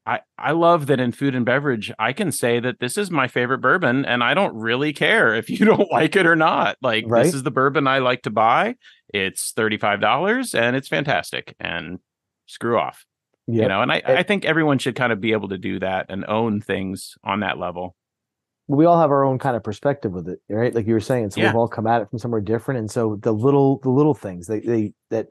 [0.06, 3.30] I I love that in food and beverage I can say that this is my
[3.30, 6.76] favorite bourbon and I don't really care if you don't like it or not.
[6.82, 7.24] Like right?
[7.24, 8.76] this is the bourbon I like to buy.
[9.14, 12.00] It's $35 and it's fantastic and
[12.52, 13.06] screw off.
[13.48, 13.62] Yep.
[13.64, 16.06] You know, and I, I think everyone should kind of be able to do that
[16.10, 17.96] and own things on that level.
[18.68, 20.74] we all have our own kind of perspective with it, right?
[20.74, 21.48] Like you were saying, so Yeah.
[21.48, 24.48] we've all come at it from somewhere different, and so the little the little things
[24.48, 25.28] they they that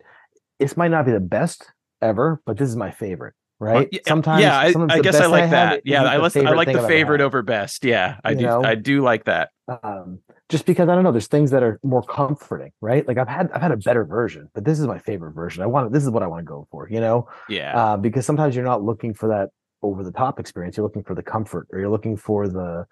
[0.59, 1.70] this might not be the best
[2.02, 3.88] ever, but this is my favorite, right?
[3.92, 5.83] yeah, sometimes, yeah, I, sometimes I guess I like had that.
[5.87, 7.85] Yeah, I, list, I like the favorite over best.
[7.85, 8.42] Yeah, I You do.
[8.46, 8.62] know?
[8.64, 9.50] I do like that.
[9.83, 10.18] um
[10.50, 13.06] just because i don't know there's things that are more comforting right?
[13.06, 15.62] Like i've had i've had a better version but this is my favorite version.
[15.62, 17.28] I want this is what i want to go for you know?
[17.48, 19.50] Yeah, uh, because sometimes you're not looking for that
[19.82, 22.86] over the top experience you're looking for the comfort or you're looking for the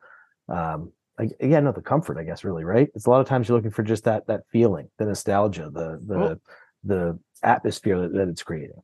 [0.49, 2.89] um like, yeah no the comfort i guess really right?
[2.95, 6.01] It's a lot of times you're looking for just that that feeling the nostalgia the
[6.07, 6.41] the
[6.85, 8.81] the atmosphere that, that it's creating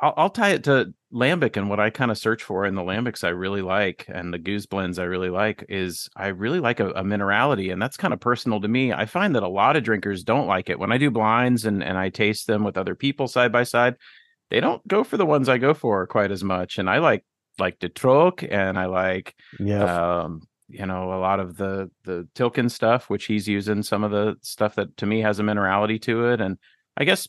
[0.00, 2.82] I'll, I'll tie it to lambic and what I kind of search for in the
[2.82, 6.80] lambics I really like and the gueuze blends I really like is I really like
[6.80, 8.92] a, a minerality and that's kind of personal to me.
[8.92, 11.82] I find that a lot of drinkers don't like it when I do blinds and
[11.82, 13.96] and I taste them with other people side by side.
[14.50, 17.24] They don't go for the ones I go for quite as much, and I like
[17.58, 22.28] like De Troch and I like yeah um you know a lot of the the
[22.34, 26.00] Tilquin stuff which he's using some of the stuff that to me has a minerality
[26.02, 26.58] to it and
[26.96, 27.28] I guess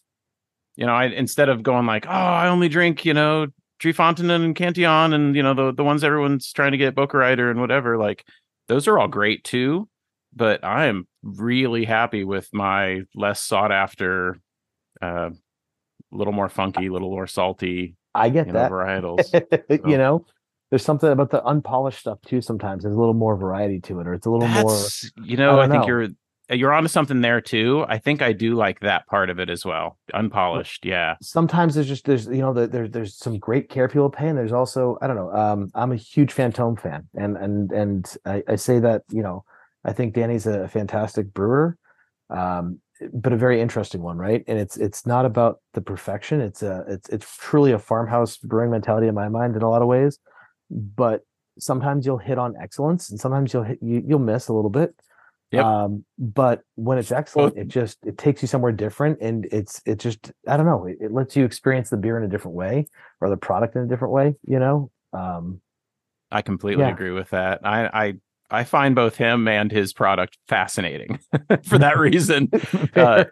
[0.79, 3.47] you know I instead of going like oh I only drink you know
[3.79, 7.59] Trefontaine and Cantillon and you know the the ones everyone's trying to get Bokkereyder and
[7.59, 8.25] whatever like
[8.69, 9.89] those are all great too
[10.33, 14.39] but I am really happy with my less sought after
[15.01, 15.29] uh
[16.11, 20.25] a little more funky little more salty i get you know that varietals you know
[20.71, 24.07] there's something about the unpolished stuff too sometimes there's a little more variety to it
[24.07, 24.75] or it's a little more
[25.23, 25.87] you know, I I, think know.
[25.87, 26.07] you're
[26.49, 27.85] you're onto something there too.
[27.87, 29.97] I think I do like that part of it as well.
[30.13, 31.15] Unpolished, yeah.
[31.21, 34.37] sometimes there's just there's you know the, there, there's some great care people pay and
[34.37, 38.43] there's also i don't know um i'm a huge Fantôme fan and and and I,
[38.47, 39.43] I say that you know
[39.85, 41.77] i think Dany's a fantastic brewer
[42.29, 42.79] um
[43.13, 46.83] but a very interesting one right and it's it's not about the perfection it's a
[46.87, 50.19] it's it's truly a farmhouse brewing mentality in my mind in a lot of ways
[50.69, 51.21] but
[51.59, 54.93] sometimes you'll hit on excellence and sometimes you'll hit you, you'll miss a little bit
[55.51, 55.65] Yep.
[55.65, 59.97] um but when it's excellent it just it takes you somewhere different and it's it
[59.97, 62.85] just i don't know it, it lets you experience the beer in a different way
[63.19, 65.59] or the product in a different way you know um
[66.31, 66.91] I completely Yeah.
[66.91, 67.61] agree with that.
[67.65, 68.13] I I
[68.51, 71.17] I find both him and his product fascinating
[71.63, 72.51] for that reason.
[72.95, 73.23] Uh,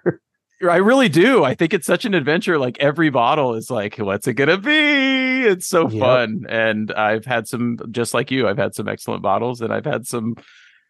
[0.68, 1.44] I really do.
[1.44, 2.58] I think it's such an adventure.
[2.58, 5.44] Like every bottle is like, what's it gonna be?
[5.44, 6.02] It's so Yep.
[6.02, 6.46] fun.
[6.50, 10.08] And I've had some, just like you, I've had some excellent bottles, and I've had
[10.08, 10.34] some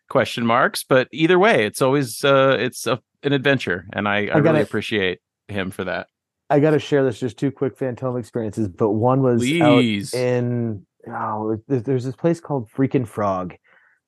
[0.09, 0.83] question marks.
[0.83, 4.61] But either way, it's always uh, it's a, an adventure, and I, I, gotta- really
[4.61, 6.07] appreciate him for that.
[6.49, 9.81] i got to share this just two quick Fantôme experiences but one was out
[10.13, 13.53] in oh there's, this place called Freakin' Frog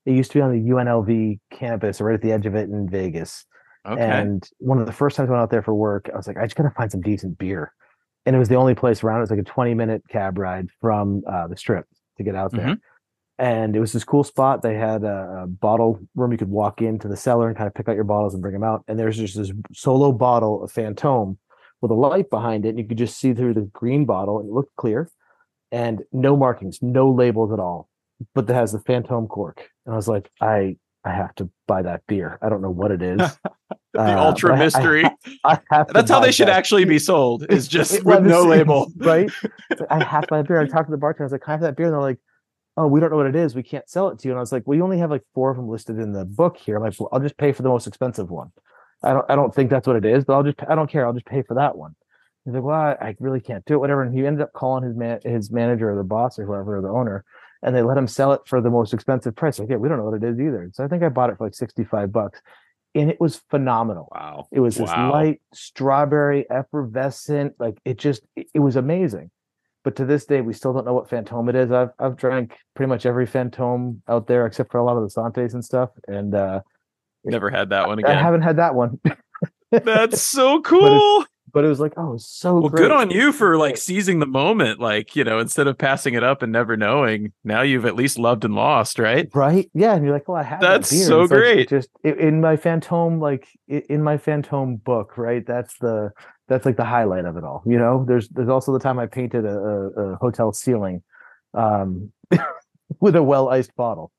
[0.05, 2.89] it used to be on the unlv campus right at the edge of it in
[2.89, 3.45] vegas
[3.87, 6.27] okay, And one of the first times I went out there for work, I was
[6.27, 7.71] like, I just gotta find some decent beer.
[8.25, 9.19] And it was the only place around.
[9.19, 11.85] It was like a 20 minute cab ride from uh, the strip
[12.17, 12.65] to get out there.
[12.75, 12.79] Mhm.
[13.39, 14.61] And it was this cool spot.
[14.61, 17.73] They had a, a bottle room you could walk into the cellar and kind of
[17.73, 18.83] pick out your bottles and bring them out.
[18.87, 21.37] And there's just this solo bottle of Fantôme
[21.81, 22.69] with a light behind it.
[22.69, 25.09] And you could just see through the green bottle and it looked clear.
[25.71, 27.87] And no markings, no labels at all.
[28.35, 29.69] But that has the Fantôme cork.
[29.85, 30.75] And I was like, I
[31.05, 32.37] I have to buy that beer.
[32.41, 33.17] I don't know what it is.
[33.93, 35.03] the Uh, ultra but I- I- mystery.
[35.45, 36.57] I have That's how they should that.
[36.57, 37.45] actually be sold.
[37.49, 38.91] Is just with no label.
[38.97, 39.31] right?
[39.89, 40.59] I have to buy beer.
[40.59, 41.23] I talked to the bartender.
[41.23, 42.19] I was like, "Can I have that beer?" And they're like,
[42.79, 43.55] "Oh, we don't know what it is.
[43.55, 45.23] We can't sell it to you." And I was like, "Well, you only have like
[45.35, 47.61] four of them listed in the book here." I'm like, well, "I'll just pay for
[47.63, 48.51] the most expensive one."
[49.03, 49.25] I don't.
[49.29, 50.57] I don't think that's what it is, but I'll just.
[50.67, 51.05] I don't care.
[51.05, 51.95] I'll just pay for that one.
[52.45, 53.79] He's like, "Well, I, I really can't do it.
[53.79, 56.77] Whatever." And he ended up calling his man, his manager or the boss or whoever,
[56.77, 57.23] or the owner,
[57.61, 59.59] and they let him sell it for the most expensive price.
[59.59, 60.69] Like, yeah, we don't know what it is either.
[60.73, 62.41] So I think I bought it for like sixty five bucks,
[62.95, 64.09] and it was phenomenal.
[64.13, 64.47] Wow.
[64.51, 65.11] It was this Wow.
[65.11, 69.31] light strawberry effervescent, like it just it was amazing.
[69.83, 71.71] But to this day, we still don't know what Fantôme it is.
[71.71, 75.09] I've I've drank pretty much every Fantôme out there except for a lot of the
[75.09, 76.61] Santes and stuff, and uh,
[77.23, 78.17] Never had that one again.
[78.17, 78.99] I haven't had that one.
[79.71, 81.25] That's so cool.
[81.53, 82.81] but it was like, oh, it was so Well, great.
[82.83, 84.79] good on you for like seizing the moment.
[84.79, 88.17] Like, you know, instead of passing it up and never knowing, now you've at least
[88.17, 89.29] loved and lost, right?
[89.33, 89.69] right?
[89.73, 90.61] Yeah, and you're like, well, I have.
[90.61, 91.05] That's that beer.
[91.05, 91.69] so It's like, great.
[91.69, 95.45] just in my Fantôme, like in my Fantôme book, right?
[95.45, 96.11] That's the
[96.49, 97.63] that's like the highlight of it all.
[97.65, 101.03] You know, there's there's also the time I painted a, a, a hotel ceiling,
[101.53, 102.11] um,
[102.99, 104.11] with a well iced bottle.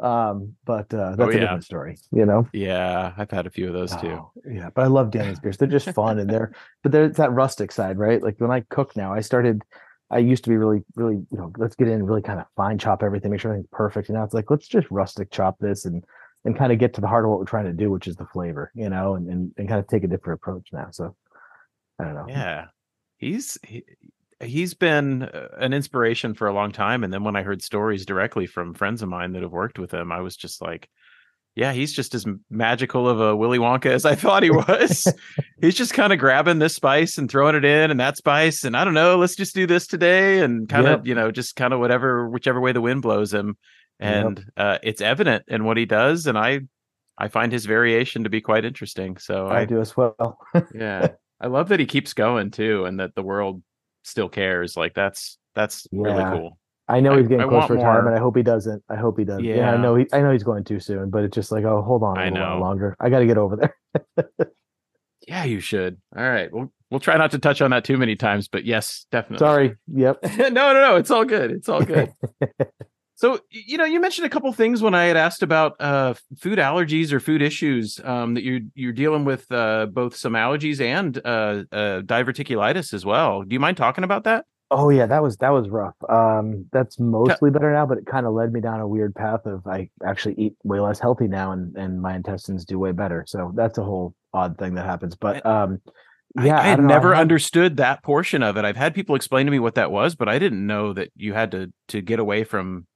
[0.00, 1.40] Um, but uh, that's a Oh, yeah.
[1.40, 1.96] different story.
[2.12, 2.46] You know.
[2.52, 4.06] Yeah, I've had a few of those too.
[4.20, 5.56] Oh, yeah, but I love Dany's beers.
[5.56, 6.52] They're just fun and they're
[6.84, 8.22] but there's that rustic side, right?
[8.22, 9.64] Like when I cook now, I started
[10.10, 12.46] I used to be really, really, you know, let's get in, and really kind of
[12.56, 14.08] fine chop everything, make sure everything's perfect.
[14.08, 16.04] And now it's like, let's just rustic chop this and
[16.44, 18.14] and kind of get to the heart of what we're trying to do, which is
[18.16, 20.86] the flavor, you know, and and, and kind of take a different approach now.
[20.92, 21.16] So
[21.98, 22.26] I don't know.
[22.28, 22.66] Yeah.
[23.16, 23.84] He's he,
[24.40, 27.04] he's been uh, an inspiration for a long time.
[27.04, 29.92] And then when I heard stories directly from friends of mine that have worked with
[29.92, 30.88] him, I was just like,
[31.54, 35.12] yeah, he's just as magical of a Willy Wonka as I thought he was.
[35.60, 38.62] he's just kind of grabbing this spice and throwing it in and that spice.
[38.62, 41.06] And I don't know, let's just do this today and kind of, yep.
[41.06, 43.56] you know, just kind of whatever, whichever way the wind blows him.
[43.98, 44.46] And yep.
[44.56, 46.28] uh, it's evident in what he does.
[46.28, 46.60] And I,
[47.18, 49.16] I find his variation to be quite interesting.
[49.16, 50.38] So I, I do as well.
[50.72, 51.08] yeah.
[51.40, 53.62] I love that he keeps going too and that the world
[54.04, 54.76] still cares.
[54.76, 56.02] Like that's, that's yeah.
[56.02, 56.58] really cool.
[56.88, 58.16] I know he's getting I, close for retirement.
[58.16, 58.82] I hope he doesn't.
[58.88, 59.42] I hope he does.
[59.42, 59.56] Yeah.
[59.56, 59.94] yeah, I know.
[59.94, 62.20] He, I know he's going too soon, but it's just like, oh, hold on a
[62.20, 62.96] I little while longer.
[62.98, 64.26] I got to get over there.
[65.28, 65.98] yeah, you should.
[66.16, 66.50] All right.
[66.50, 69.44] We'll we'll try not to touch on that too many times, but yes, definitely.
[69.44, 69.76] Sorry.
[69.94, 70.18] Yep.
[70.38, 70.96] no, no, no.
[70.96, 71.50] It's all good.
[71.50, 72.12] It's all good.
[73.18, 76.60] so you know, you mentioned a couple things when I had asked about uh, food
[76.60, 81.18] allergies or food issues um, that you're you're dealing with uh, both some allergies and
[81.24, 83.42] uh, uh diverticulitis as well.
[83.42, 84.44] Do you mind talking about that?
[84.70, 85.96] Oh yeah, that was that was rough.
[86.08, 89.46] Um, that's mostly better now, but it kind of led me down a weird path
[89.46, 93.24] of I actually eat way less healthy now, and and my intestines do way better.
[93.26, 95.16] So that's a whole odd thing that happens.
[95.16, 95.80] But um,
[96.40, 98.64] yeah, I, I had never I understood that portion of it.
[98.64, 101.32] I've had people explain to me what that was, but I didn't know that you
[101.32, 102.86] had to to get away from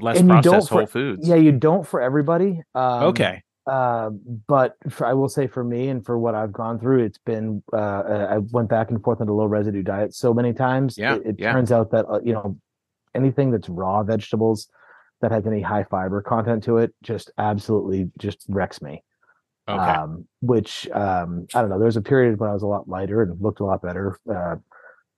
[0.00, 1.26] less processed whole foods.
[1.28, 2.62] Yeah, you don't for everybody.
[2.74, 3.42] Um, okay.
[3.66, 4.10] Uh,
[4.46, 7.62] but for, I will say for me and for what I've gone through, it's been
[7.72, 10.96] uh, uh I went back and forth on a low residue diet so many times.
[10.96, 11.52] Yeah, it, it yeah.
[11.52, 12.56] turns out that uh, you know
[13.14, 14.68] anything that's raw vegetables
[15.20, 19.02] that has any high fiber content to it just absolutely just wrecks me.
[19.68, 19.82] Okay.
[19.82, 21.78] Um, which um, I don't know.
[21.78, 24.16] There was a period when I was a lot lighter and looked a lot better,
[24.32, 24.56] uh,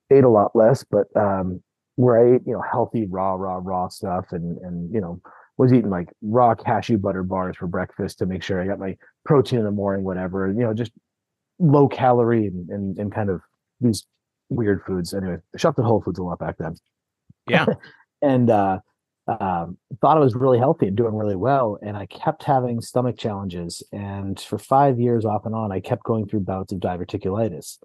[0.09, 1.61] ate a lot less, but um,
[1.99, 5.21] where I ate you know healthy raw raw raw stuff and and you know
[5.57, 8.95] was eating like raw cashew butter bars for breakfast to make sure I got my
[9.25, 10.47] protein in the morning, whatever.
[10.47, 10.93] You know, just
[11.59, 13.41] low calorie and and, and kind of
[13.81, 14.05] these
[14.47, 15.13] weird foods.
[15.13, 16.77] Anyway, I shopped at Whole Foods a lot back then.
[17.49, 17.65] Yeah.
[18.21, 18.79] and uh
[19.27, 21.77] um, thought I was really healthy and doing really well.
[21.83, 23.83] And I kept having stomach challenges.
[23.91, 27.77] And for five years off and on, I kept going through bouts of diverticulitis.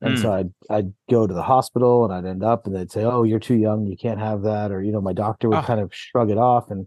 [0.00, 0.22] And mm.
[0.22, 3.24] so I'd I'd go to the hospital and I'd end up and they'd say, Oh,
[3.24, 4.70] you're too young, you can't have that.
[4.70, 5.62] Or, you know, my doctor would oh.
[5.62, 6.70] kind of shrug it off.
[6.70, 6.86] And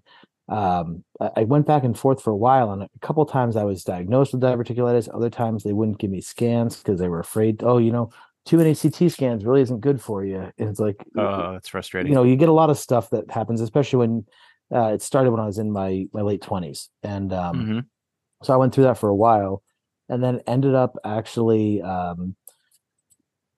[0.51, 1.03] um,
[1.35, 4.33] I went back and forth for a while, and a couple times I was diagnosed
[4.33, 5.13] with diverticulitis.
[5.13, 7.63] Other times they wouldn't give me scans because they were afraid.
[7.63, 8.11] Oh, you know,
[8.45, 10.51] too many CT scans really isn't good for you.
[10.57, 12.11] And it's like, oh, it's frustrating.
[12.11, 14.25] You know, you get a lot of stuff that happens, especially when
[14.73, 17.79] uh, it started when I was in my my late twenties, and um, mm-hmm.
[18.43, 19.63] so I went through that for a while,
[20.09, 22.35] and then ended up actually um,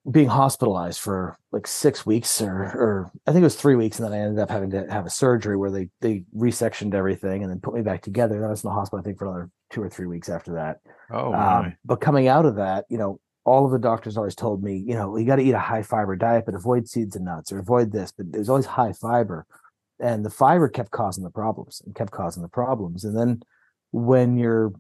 [0.09, 4.05] being hospitalized for like six weeks or or I think it was three weeks, and
[4.05, 7.49] then I ended up having to have a surgery where they they resectioned everything and
[7.49, 8.35] then put me back together.
[8.35, 10.53] And I was in the hospital, I think, for another two or three weeks after
[10.53, 10.81] that.
[11.11, 14.61] Oh, um, but coming out of that, you know, all of the doctors always told
[14.61, 17.25] me, you know, you got to eat a high fiber diet, but avoid seeds and
[17.25, 18.11] nuts or avoid this.
[18.11, 19.45] But there's always high fiber,
[20.01, 23.05] and the fiber kept causing the problems and kept causing the problems.
[23.05, 23.41] And then
[23.91, 24.73] when you're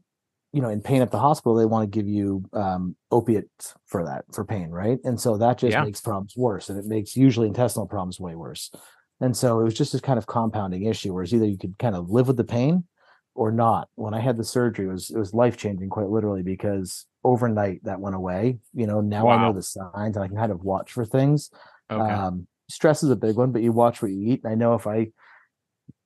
[0.53, 4.05] you know in pain at the hospital they want to give you um, opiates for
[4.05, 5.83] that for pain right and so that just yeah.
[5.83, 8.71] makes problems worse and it makes usually intestinal problems way worse
[9.19, 11.95] and so it was just this kind of compounding issue whereas either you could kind
[11.95, 12.85] of live with the pain
[13.35, 16.43] or not when i had the surgery it was it was life changing quite literally
[16.43, 19.37] because overnight that went away you know now wow.
[19.37, 21.49] i know the signs and i can kind of watch for things
[21.91, 21.99] okay.
[21.99, 24.75] um, stress is a big one but you watch what you eat and i know
[24.75, 25.07] if i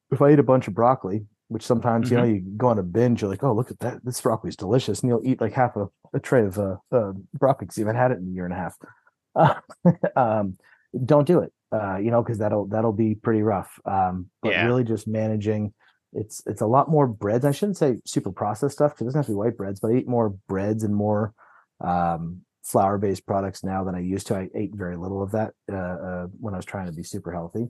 [0.10, 2.16] if i eat a bunch of broccoli which sometimes mm-hmm.
[2.16, 4.04] you know you go on a binge you're like oh look at that.
[4.04, 5.02] This broccoli's delicious.
[5.02, 8.02] And you'll eat like half a, a tray of uh, uh, broccoli because you haven't
[8.02, 8.76] had it in a year and a half.
[9.36, 9.54] Uh,
[10.16, 10.58] um,
[11.06, 14.66] don't do it uh, you know because that'll that'll be pretty rough um, but yeah.
[14.66, 15.74] really just managing
[16.14, 17.46] it's it's a lot more breads.
[17.46, 19.92] I shouldn't say super processed stuff because it doesn't have to be white breads but
[19.92, 21.34] i eat more breads and more
[21.82, 24.36] um, flour based products now than i used to.
[24.36, 27.32] I ate very little of that uh, uh, when i was trying to be super
[27.32, 27.68] healthy.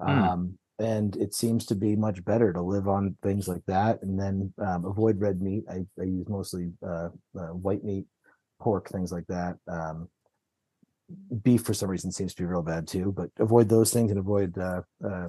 [0.00, 4.18] Mm and it seems to be much better to live on things like that and
[4.18, 5.64] then um, avoid red meat.
[5.70, 7.08] I, I use mostly uh,
[7.38, 8.06] uh, white meat
[8.60, 10.08] pork things like that um,
[11.42, 14.20] beef for some reason seems to be real bad too but avoid those things and
[14.20, 15.28] avoid uh, uh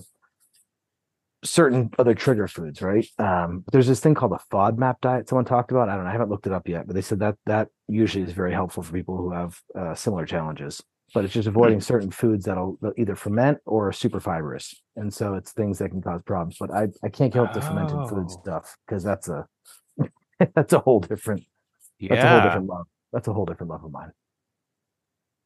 [1.43, 3.05] certain other trigger foods right?
[3.17, 6.13] Um, there's this thing called a fodmap diet someone talked about i don't know i
[6.13, 8.93] haven't looked it up yet but they said that that usually is very helpful for
[8.93, 10.81] people who have uh, similar challenges
[11.13, 14.81] but it's just avoiding certain foods that'll either ferment or are super fibrous.
[14.95, 16.57] And so it's things that can cause problems.
[16.59, 18.41] But I, I can't help the fermented food oh.
[18.41, 19.47] stuff because that's a
[20.55, 21.43] that's a whole different
[21.99, 22.15] yeah.
[22.15, 22.87] that's a whole different love.
[23.11, 24.11] That's a whole different love of mine.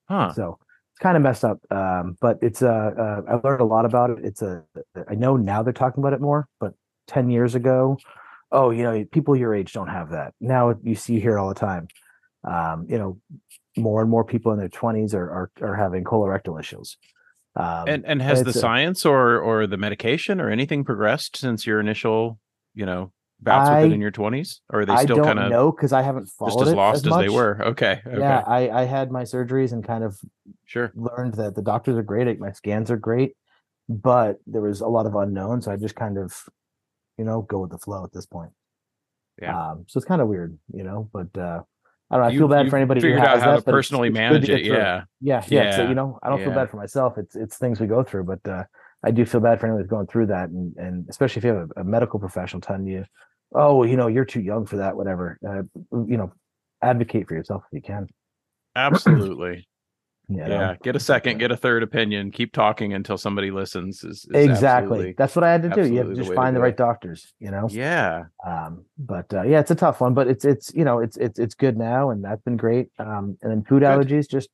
[0.07, 0.33] Huh.
[0.33, 0.59] So
[0.93, 1.59] it's kind of messed up.
[1.69, 4.19] Um, but it's uh, uh I learned a lot about it.
[4.23, 4.63] It's a
[5.09, 6.73] I know now they're talking about it more, but
[7.07, 7.97] 10 years ago,
[8.51, 10.33] oh, you know, people your age don't have that.
[10.39, 11.87] Now you see here all the time
[12.47, 13.17] um, you know,
[13.77, 16.97] more and more people in their 20s are are, are having colorectal issues.
[17.55, 21.79] Um, and and has the science or or the medication or anything progressed since your
[21.79, 22.39] initial,
[22.75, 24.59] you know, bouts with it in your 20s?
[24.69, 25.71] Or are they still kind of no?
[25.71, 27.59] because I haven't just followed as it lost as, as, they were?
[27.67, 28.01] Okay.
[28.05, 28.19] Okay.
[28.19, 30.19] Yeah, I, I had my surgeries and kind of
[30.65, 30.91] Sure.
[30.95, 32.39] learned that the doctors are great.
[32.39, 33.35] My scans are great,
[33.87, 35.65] but there was a lot of unknowns.
[35.65, 36.43] So I just kind of,
[37.17, 38.51] you know, go with the flow at this point.
[39.41, 39.71] Yeah.
[39.71, 41.61] Um, so it's kind of weird, you know, but uh,
[42.09, 42.27] I don't know.
[42.29, 44.19] I You- feel bad for anybody who has that, to but it's- personally it's good
[44.19, 44.65] manage to it.
[44.65, 44.75] through.
[44.77, 45.03] Yeah.
[45.21, 45.71] Yeah, yeah.
[45.75, 47.17] So you know, I don't feel bad for myself.
[47.17, 48.63] It's it's things we go through, but uh,
[49.03, 51.53] I do feel bad for anyone who's going through that, and and especially if you
[51.53, 53.03] have a, a medical professional telling you,
[53.53, 55.37] "Oh, you know, you're too young for that," whatever.
[55.47, 55.63] Uh,
[56.07, 56.31] you know,
[56.81, 58.07] advocate for yourself if you can.
[58.75, 59.67] Absolutely.
[60.29, 60.47] You know?
[60.47, 60.75] yeah.
[60.83, 62.31] Get a second, get a third opinion.
[62.31, 64.03] Keep talking until somebody listens.
[64.03, 65.15] Is, is exactly.
[65.17, 65.87] That's what I had to do.
[65.87, 67.33] You have to just find the right doctors.
[67.39, 67.69] You know.
[67.71, 68.25] Yeah.
[68.45, 71.39] Um, but uh, yeah, it's a tough one, but it's it's you know it's it's
[71.39, 72.89] it's good now, and that's been great.
[72.99, 73.87] Um, and then food Good.
[73.87, 74.49] allergies, just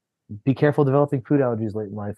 [0.45, 2.17] be careful developing food allergies late in life.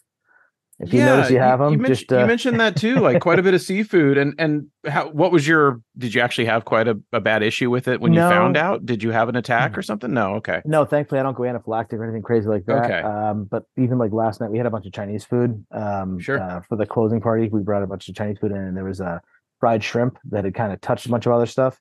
[0.78, 3.22] If you notice you have them, You, mentioned, just uh, you mentioned that too, like
[3.22, 4.18] quite a bit of seafood.
[4.18, 5.10] And and how?
[5.10, 5.80] What was your?
[5.98, 8.60] Did you actually have quite a, a bad issue with it when you found Mm.
[8.60, 8.86] out?
[8.86, 10.14] Did you have an attack or something?
[10.14, 10.34] No.
[10.36, 10.62] Okay.
[10.66, 12.84] No, thankfully I don't go anaphylactic or anything crazy like that.
[12.86, 13.00] Okay.
[13.02, 15.66] Um, but even like last night, we had a bunch of Chinese food.
[15.72, 16.42] Um, Sure.
[16.42, 18.84] uh, for the closing party, we brought a bunch of Chinese food in, and there
[18.84, 19.22] was a
[19.62, 21.80] fried shrimp that had kind of touched a bunch of other stuff.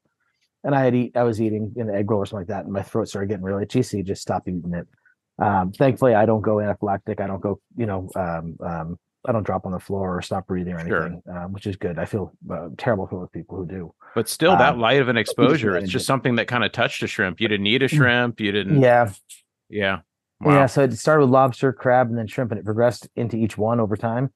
[0.63, 2.73] And I had eat, I was eating an egg roll or something like that, and
[2.73, 4.87] my throat started getting really itchy, so you just stop eating it.
[5.39, 7.21] Um, thankfully, I don't go anaphylactic.
[7.21, 10.47] I don't go, you know, um, um, I don't drop on the floor or stop
[10.47, 11.07] breathing or Sure.
[11.07, 11.99] anything, um, which is good.
[11.99, 13.95] I feel uh, terrible for those people who do.
[14.15, 17.03] But still, that Um, light of an exposure, it's just something that kind of touched
[17.03, 17.41] a shrimp.
[17.41, 18.39] You didn't eat a shrimp.
[18.41, 18.81] You didn't.
[18.81, 19.11] Yeah,
[19.69, 20.01] Yeah.
[20.41, 20.53] Wow.
[20.53, 23.57] Yeah, so it started with lobster, crab, and then shrimp, and it progressed into each
[23.57, 24.31] one over time.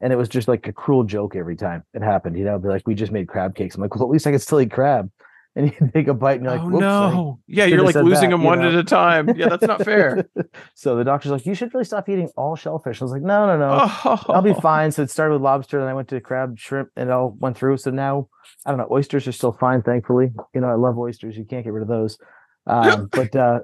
[0.00, 2.36] And it was just like a cruel joke every time it happened.
[2.36, 3.76] You know, be like, we just made crab cakes.
[3.76, 5.08] I'm like, well, at least I can still eat crab.
[5.54, 6.84] And you take a bite and you're like, oh whoops.
[6.84, 7.40] I no!
[7.46, 8.68] Yeah, you're like losing that, them one know?
[8.68, 9.36] at a time.
[9.36, 10.26] Yeah, that's not fair.
[10.74, 13.00] so the doctor's like, you should really stop eating all shellfish.
[13.00, 13.88] I was like, no, no, no.
[14.04, 14.92] oh, I'll be fine.
[14.92, 17.56] So it started with lobster, then I went to crab, shrimp, and it all went
[17.56, 17.76] through.
[17.76, 18.28] So now,
[18.64, 20.32] I don't know, oysters are still fine, thankfully.
[20.54, 21.36] You know, I love oysters.
[21.36, 22.18] You can't get rid of those.
[22.66, 23.60] Um, but uh,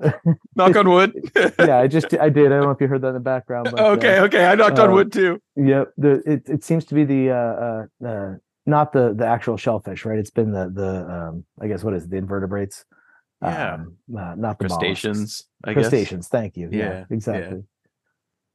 [0.56, 1.12] Knock on wood.
[1.58, 2.46] yeah, I just I did.
[2.46, 3.68] I don't know if you heard that in the background.
[3.70, 4.46] But, uh, okay, okay.
[4.46, 5.40] I knocked on uh, wood too.
[5.56, 5.92] Yep.
[5.96, 8.34] The it, it seems to be the uh, uh uh
[8.68, 10.18] not the the actual shellfish, right?
[10.18, 12.84] It's been the the um I guess what is it, the invertebrates?
[13.42, 13.74] Yeah.
[13.74, 14.66] Um, uh, not the.
[14.66, 15.44] Crustaceans.
[15.64, 15.84] I guess.
[15.88, 16.28] Crustaceans.
[16.28, 16.68] Thank you.
[16.72, 17.04] Yeah, Yeah, yeah.
[17.10, 17.64] exactly.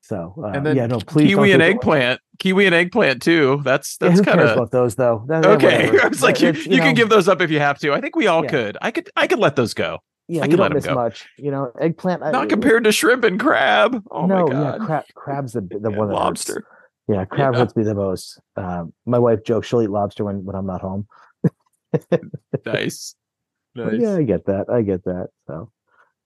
[0.02, 2.19] So uh, And then yeah, no, please Kiwi and it- eggplant.
[2.39, 3.62] Kiwi and eggplant too.
[3.63, 5.23] That's that's who kind of about those though?
[5.30, 5.97] That- okay.
[6.04, 7.93] I was like, you, it's, you, can give those up if you have to.
[7.93, 8.49] I think we all Yeah.
[8.49, 8.78] could.
[8.82, 9.10] I could.
[9.15, 9.99] I could let those go.
[10.28, 10.95] Yeah, I you could let don't miss go.
[10.95, 11.26] much.
[11.38, 12.21] You know, eggplant.
[12.23, 14.04] I- Not compared to shrimp and crab.
[14.12, 14.80] Oh no, my god.
[14.82, 15.04] yeah, crab.
[15.15, 16.65] Crab's the the Yeah, one lobster.
[17.08, 17.60] Yeah, crab Yeah.
[17.60, 18.39] hurts me the most.
[18.56, 21.08] Um, my wife jokes she'll eat lobster when when I'm not home.
[22.66, 23.16] Nice.
[23.76, 24.00] Nice.
[24.00, 24.70] yeah, I get that.
[24.70, 25.30] I get that.
[25.48, 25.72] So,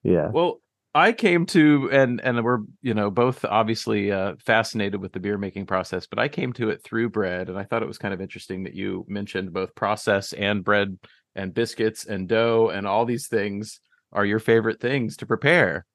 [0.04, 0.30] yeah.
[0.30, 0.62] Well,
[0.94, 5.38] I came to and and we're you know both obviously uh, fascinated with the beer
[5.38, 8.13] making process, but I came to it through bread, and I thought it was kind
[8.13, 10.98] of interesting that you mentioned both process and bread
[11.36, 13.80] and biscuits and dough and all these things
[14.12, 15.86] are your favorite things to prepare,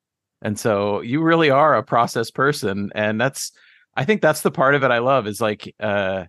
[0.41, 3.53] and so you really are a process person, and that's
[3.95, 6.25] I think that's the part of it I love is like uh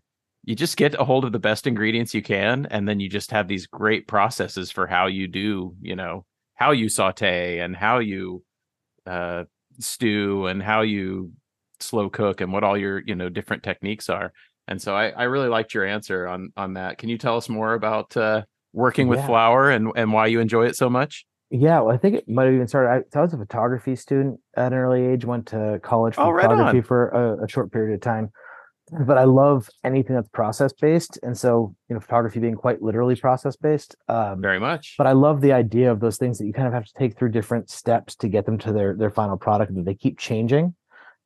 [0.45, 3.31] you just get a hold of the best ingredients you can, and then you just
[3.31, 7.99] have these great processes for how you do you know how you saute and how
[7.99, 8.43] you
[9.05, 9.43] uh,
[9.79, 11.31] stew and how you
[11.79, 14.31] slow cook and what all your you know different techniques are.
[14.67, 16.97] And so I, I really liked your answer on on that.
[16.97, 19.27] Can you tell us more about uh, working with Yeah.
[19.27, 21.25] flour and and why you enjoy it so much?
[21.55, 22.89] Yeah, well, I think it might have even started.
[22.89, 25.23] I, so I was a photography student at an early age.
[25.23, 26.83] Went to college for Oh, right photography on.
[26.83, 28.31] for a, a short period of time.
[29.05, 33.15] But I love anything that's process based, and so you know, photography being quite literally
[33.15, 33.95] process based.
[34.09, 34.95] Um, Very much.
[34.97, 37.17] but I love the idea of those things that you kind of have to take
[37.17, 40.73] through different steps to get them to their their final product, and they keep changing,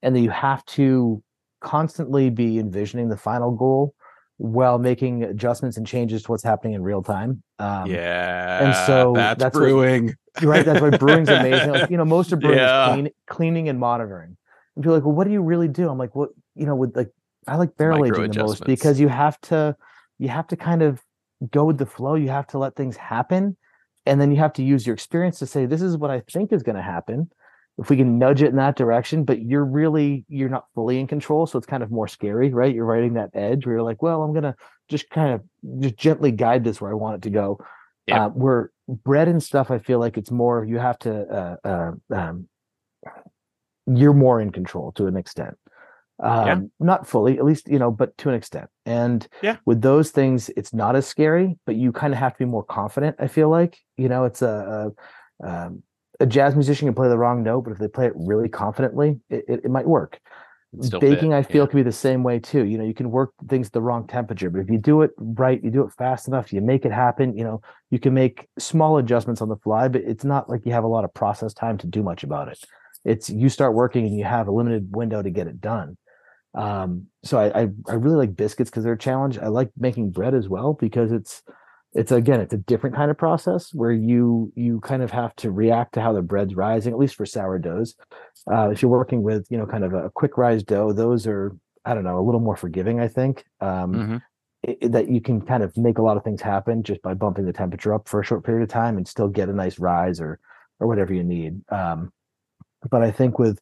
[0.03, 1.23] and that you have to
[1.61, 3.95] constantly be envisioning the final goal
[4.37, 7.41] while making adjustments and changes to what's happening in real time.
[7.59, 8.63] Um, yeah.
[8.65, 10.15] And so that's, that's what- brewing.
[10.41, 10.63] you're right.
[10.65, 11.71] That's why brewing's amazing.
[11.71, 12.89] Like, you know, most of brewing Yeah.
[12.89, 14.37] is clean, cleaning and monitoring.
[14.75, 15.89] And people are like, well, what do you really do?
[15.89, 17.09] I'm like, what, you know, with like,
[17.47, 19.75] I like barrel aging the most because you have to,
[20.19, 21.01] you have to kind of
[21.49, 22.13] go with the flow.
[22.15, 23.57] You have to let things happen.
[24.05, 26.53] And then you have to use your experience to say, this is what I think
[26.53, 27.31] is going to happen.
[27.79, 31.05] If we can nudge it in that direction, but you're really, you're not fully in
[31.05, 31.45] control.
[31.45, 32.73] So it's kind of more scary, right?
[32.73, 34.55] You're riding that edge where you're like, well, I'm going to
[34.89, 35.41] just kind of
[35.79, 37.59] just gently guide this where I want it to go.
[38.07, 38.25] Yeah.
[38.25, 42.15] Uh, where bread and stuff, I feel like it's more you have to uh, uh,
[42.15, 42.47] um,
[43.85, 45.55] you're more in control to an extent.
[46.19, 46.59] Um, Yeah.
[46.79, 48.69] Not fully, at least you know, but to an extent.
[48.85, 49.57] And Yeah.
[49.65, 52.63] with those things, it's not as scary, but you kind of have to be more
[52.63, 53.17] confident.
[53.19, 54.93] I feel like you know, it's a,
[55.41, 55.83] a um,
[56.19, 59.19] a jazz musician can play the wrong note, but if they play it really confidently,
[59.29, 60.19] it, it, it might work.
[60.81, 61.69] Still Baking, fit, I feel, yeah.
[61.69, 62.65] can be the same way too.
[62.65, 65.63] You know, you can work things the wrong temperature, but if you do it right,
[65.63, 67.37] you do it fast enough, you make it happen.
[67.37, 70.73] You know, you can make small adjustments on the fly, but it's not like you
[70.73, 72.59] have a lot of process time to do much about it.
[73.05, 75.97] It's you start working and you have a limited window to get it done.
[76.53, 79.37] Um, so I, I I really like biscuits because they're a challenge.
[79.37, 81.43] I like making bread as well because it's
[81.97, 85.51] it's again it's a different kind of process where you you kind of have to
[85.51, 87.95] react to how the bread's rising at least for sourdoughs.
[88.51, 91.55] Uh, if you're working with you know kind of a quick rise dough those are
[91.85, 93.43] i don't know a little more forgiving i think.
[93.61, 94.21] Um, Mhm.
[94.67, 97.13] i- i- that you can kind of make a lot of things happen just by
[97.13, 99.79] bumping the temperature up for a short period of time and still get a nice
[99.79, 100.39] rise or
[100.79, 101.61] or whatever you need.
[101.71, 102.11] Um,
[102.91, 103.59] but i think with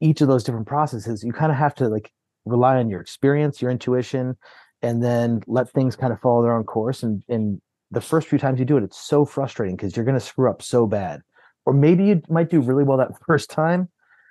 [0.00, 2.12] each of those different processes you kind of have to like
[2.44, 4.36] rely on your experience your intuition
[4.82, 7.60] and then let things kind of follow their own course and and
[7.90, 10.50] the first few times you do it it's so frustrating because you're going to screw
[10.50, 11.22] up so bad
[11.64, 13.88] or maybe you might do really well that first time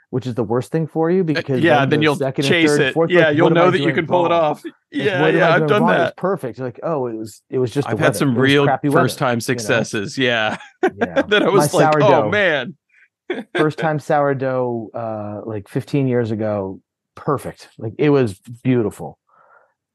[0.10, 2.70] which is the worst thing for you because Uh, yeah, then the you'll second chase
[2.70, 2.93] third, it.
[2.93, 4.64] fourth, yeah, like, you'll know that you can pull it off.
[4.89, 5.91] Yeah, yeah, I've done wrong?
[5.91, 6.18] It's that.
[6.18, 6.58] perfect.
[6.58, 7.88] You're like, oh, it was it was just.
[7.89, 8.18] I've had weather.
[8.20, 9.39] some real weather, first time you know?
[9.39, 10.18] successes.
[10.18, 10.58] Yeah.
[10.82, 11.22] Yeah.
[11.28, 12.78] that I was My like, oh man.
[13.53, 16.80] First time sourdough, uh, like 15 years ago,
[17.16, 17.68] perfect.
[17.78, 19.20] Like it was beautiful.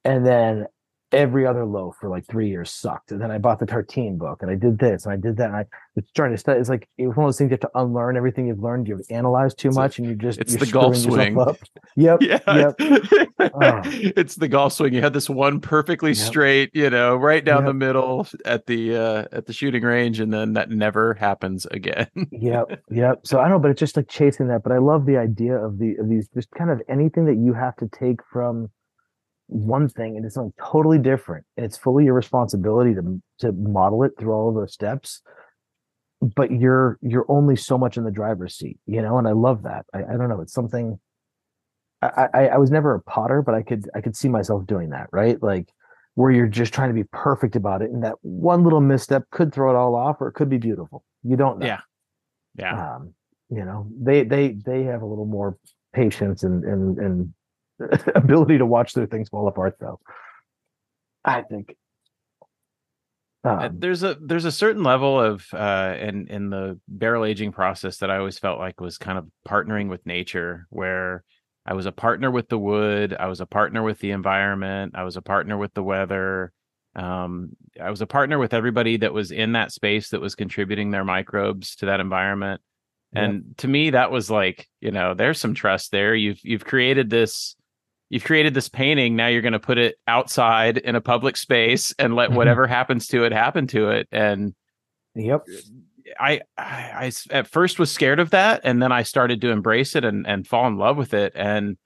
[0.04, 0.66] And then
[1.12, 3.12] every other loaf for like three years sucked.
[3.12, 5.46] And then I bought the tartine book and I did this and I did that.
[5.48, 6.58] And I was trying to study.
[6.60, 8.88] It's like it was one of those things you have to unlearn everything you've learned.
[8.88, 11.38] You've analyzed too It's much and you just it's the golf swing.
[11.38, 11.56] Up.
[11.96, 12.20] Yep.
[12.22, 12.38] Yeah.
[12.46, 12.74] Yep.
[13.40, 13.80] Oh.
[13.84, 14.92] it's the golf swing.
[14.94, 16.16] You had this one perfectly Yep.
[16.16, 17.66] straight, you know, right down Yep.
[17.66, 22.06] the middle at the uh at the shooting range, and then that never happens again.
[22.30, 25.06] yep yep so i don't know but it's just like chasing that but i love
[25.06, 28.20] the idea of the of these just kind of anything that you have to take
[28.32, 28.70] from
[29.52, 34.02] one thing and it's something totally different and it's fully your responsibility to to model
[34.02, 35.22] it through all of those steps
[36.36, 39.62] but you're you're only so much in the driver's seat you know and i love
[39.62, 40.98] that i, I don't know it's something
[42.00, 44.90] I, I i was never a potter but i could i could see myself doing
[44.90, 45.68] that right like
[46.14, 49.52] where you're just trying to be perfect about it and that one little misstep could
[49.52, 51.80] throw it all off or it could be beautiful you don't know Yeah.
[52.56, 52.96] Yeah.
[52.96, 53.14] um
[53.50, 55.58] you know they they they have a little more
[55.92, 57.34] patience and and and
[58.14, 59.98] ability to watch their things fall apart though
[61.24, 61.74] i think
[63.44, 67.50] Uh, um, there's a there's a certain level of uh in in the barrel aging
[67.52, 71.24] process that I always felt like was kind of partnering with nature where
[71.66, 75.02] I was a partner with the wood, I was a partner with the environment, I
[75.04, 76.52] was a partner with the weather.
[76.94, 80.90] Um I was a partner with everybody that was in that space that was contributing
[80.92, 82.60] their microbes to that environment.
[83.14, 83.24] Yep.
[83.24, 86.14] And to me that was like, you know, there's some trust there.
[86.14, 87.56] You've you've created this
[88.12, 91.94] you've created this painting now you're going to put it outside in a public space
[91.98, 92.34] and let Mhm.
[92.34, 94.06] whatever happens to it happen to it.
[94.12, 94.54] And
[95.14, 95.46] yep.
[96.20, 100.04] I I at first was scared of that and then i started to embrace it
[100.04, 101.78] and and fall in love with it and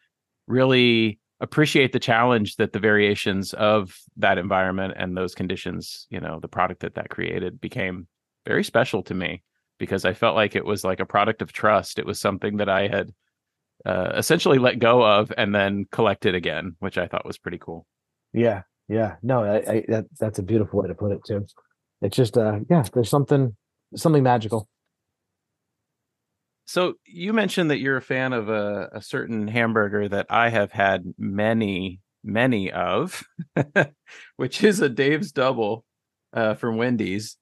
[0.49, 6.41] really appreciate the challenge that the variations of that environment and those conditions you know
[6.41, 8.09] the product that that created became
[8.47, 9.43] very special to me
[9.79, 11.99] because i felt like it was like a product of trust.
[11.99, 13.13] It was something that i had
[13.87, 17.59] uh, essentially let go of and then collect it again which i thought was pretty
[17.59, 17.87] cool.
[18.33, 19.17] Yeah yeah.
[19.23, 21.47] No I, I that that's a beautiful way to put it too.
[22.03, 23.57] It's just uh yeah there's something
[23.95, 24.69] something magical.
[26.67, 30.73] So you mentioned that you're a fan of a, a certain hamburger that I have
[30.73, 33.23] had many, many of,
[34.37, 35.85] which is a Dave's Double
[36.33, 37.37] uh, from Wendy's.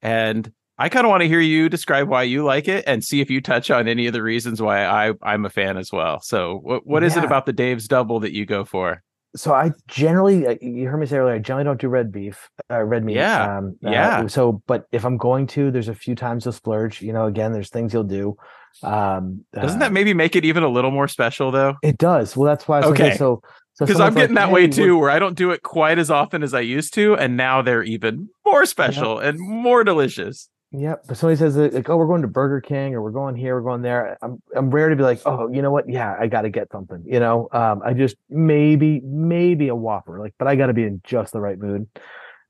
[0.00, 0.50] And
[0.80, 3.28] I kind of want to hear you describe why you like it and see if
[3.30, 6.20] you touch on any of the reasons why I, I'm a fan as well.
[6.22, 9.02] So what, what is it about the Dave's Double that you go for?
[9.36, 12.48] so I generally, uh, you heard me say earlier, I generally don't do red beef,
[12.70, 13.14] uh, red meat.
[13.16, 14.26] Yeah, Um, uh, yeah.
[14.26, 17.00] so, but if I'm going to, there's a few times you'll splurge.
[17.02, 18.36] You know, again, there's things you'll do.
[18.82, 21.74] Um, Doesn't uh, that maybe make it even a little more special though?
[21.82, 22.36] It does.
[22.36, 22.78] Well, that's why.
[22.78, 23.10] I was like, Okay.
[23.10, 23.42] hey, so,
[23.74, 25.62] so Because I'm someone's like, getting that "Hey, way too, where I don't do it
[25.62, 29.84] quite as often as I used to, and now they're even more special and more
[29.84, 30.48] delicious.
[30.72, 31.04] Yep.
[31.08, 33.68] But somebody says like, oh, we're going to Burger King or we're going here, we're
[33.68, 34.16] going there.
[34.22, 35.88] I'm I'm rare to be like, oh, you know what?
[35.88, 37.02] Yeah, I got to get something.
[37.06, 40.84] You know, um, I just maybe maybe a Whopper, like, but I got to be
[40.84, 41.88] in just the right mood.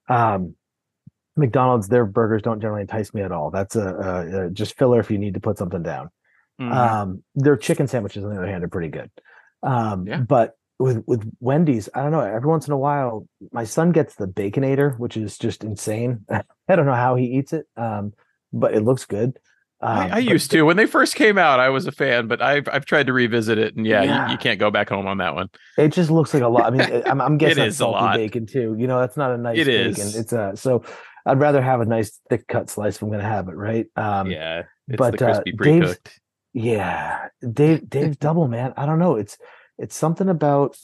[0.08, 0.54] Um,
[1.36, 3.50] McDonald's, their burgers don't generally entice me at all.
[3.50, 6.10] That's a, a, a just filler if you need to put something down.
[6.60, 6.72] Mhm.
[6.74, 9.10] Um, their chicken sandwiches, on the other hand, are pretty good.
[9.62, 10.20] Um, Yeah.
[10.20, 12.20] but with with Wendy's, I don't know.
[12.20, 16.24] Every once in a while, my son gets the Baconator, which is just insane.
[16.30, 16.42] I
[16.76, 18.12] don't know how he eats it, um,
[18.52, 19.38] but it looks good.
[19.82, 21.60] Um, I, I used to when they first came out.
[21.60, 24.30] I was a fan, but I've I've tried to revisit it, and yeah, You, Yeah.
[24.32, 25.48] you can't go back home on that one.
[25.78, 26.66] It just looks like a lot.
[26.66, 28.16] I mean, I'm, I'm guessing It is a salty lot.
[28.16, 28.76] bacon too.
[28.78, 29.90] You know, that's not a nice It bacon.
[30.06, 30.16] is.
[30.16, 30.82] It's a so
[31.26, 33.86] I'd rather have a nice thick cut slice if I'm going to have it, right?
[33.96, 35.98] Um, yeah, it's but, the uh, crispy Dave's-.
[36.52, 38.72] Yeah, Dave Dave's double man.
[38.76, 39.16] I don't know.
[39.16, 39.38] It's
[39.80, 40.76] it's something about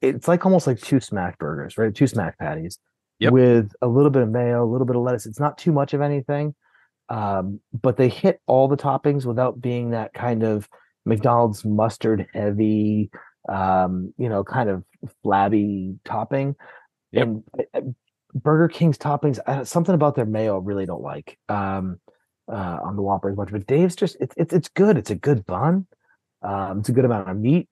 [0.00, 1.94] it's like almost like two smack burgers, right?
[1.94, 2.78] Two smack patties
[3.18, 3.32] Yep.
[3.34, 5.26] with a little bit of mayo, a little bit of lettuce.
[5.26, 6.56] It's not too much of anything,
[7.08, 10.68] um, but they hit all the toppings without being that kind of
[11.04, 13.10] McDonald's mustard heavy,
[13.48, 14.82] um, you know, kind of
[15.22, 16.56] flabby topping.
[17.12, 17.22] Yep.
[17.22, 17.80] And uh, uh,
[18.34, 21.38] Burger King's toppings, uh, something about their mayo I really don't like.
[21.48, 22.00] Um,
[22.50, 24.98] uh, on the Whopper as much, but Dave's just it's it's it's good.
[24.98, 25.86] It's a good bun.
[26.42, 27.68] Um, it's a good amount of meat.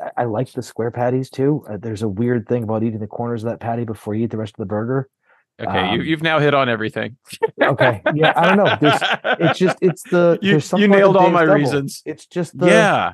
[0.00, 1.64] I, I- like the square patties too.
[1.68, 4.30] Uh, there's a weird thing about eating the corners of that patty before you eat
[4.30, 5.08] the rest of the burger.
[5.60, 7.16] Okay, you, um, you've now hit on everything.
[7.62, 8.76] Okay, yeah, I don't know.
[8.80, 9.00] There's,
[9.50, 11.54] it's just it's the you, you nailed all my double.
[11.56, 12.02] reasons.
[12.06, 13.12] It's just the yeah.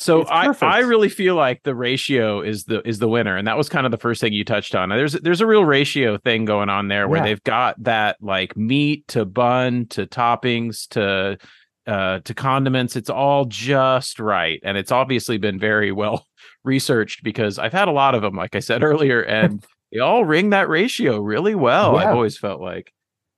[0.00, 3.56] So I, I really feel like the ratio is the is the winner, and that
[3.56, 4.90] was kind of the first thing you touched on.
[4.90, 7.24] There's there's a real ratio thing going on there where Yeah.
[7.24, 11.36] they've got that like meat to bun to toppings to
[11.88, 12.94] uh to condiments.
[12.96, 16.26] It's all just right, and it's obviously been very well
[16.64, 20.24] researched because I've had a lot of them, like I said earlier, and they all
[20.24, 21.96] ring that ratio really well.
[21.96, 22.92] I've always felt like.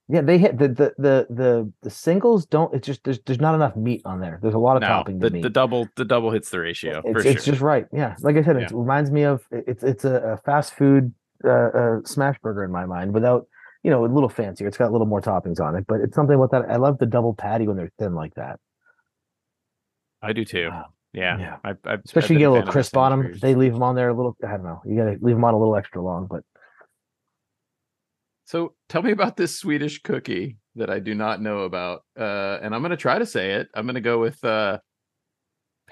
[0.08, 2.74] yeah they hit the the the the, the singles don't.
[2.74, 4.40] It's just there's there's not enough meat on there.
[4.42, 7.00] There's a lot of No, topping the, to the double the double hits the ratio
[7.04, 7.52] it's, it's sure.
[7.52, 7.86] just right.
[7.92, 8.66] Yeah, like I said, Yeah.
[8.66, 12.72] it reminds me of it's it's a, a fast food uh, uh, smash burger in
[12.72, 13.46] my mind, without
[13.82, 14.66] you know a little fancier.
[14.66, 16.70] It's got a little more toppings on it, but it's something with that.
[16.70, 18.58] I love the double patty when they're thin like that.
[20.22, 20.68] I do too.
[20.70, 20.86] Wow.
[21.12, 21.56] Yeah, Yeah.
[21.64, 23.38] I, I, Especially you get a little crisp on them.
[23.40, 24.36] They leave them on there a little.
[24.44, 24.80] I don't know.
[24.86, 26.44] You got to leave them on a little extra long, but
[28.44, 32.02] So tell me about this Swedish cookie that I do not know about.
[32.18, 33.68] Uh, and I'm going to try to say it.
[33.74, 34.78] I'm going to go with uh,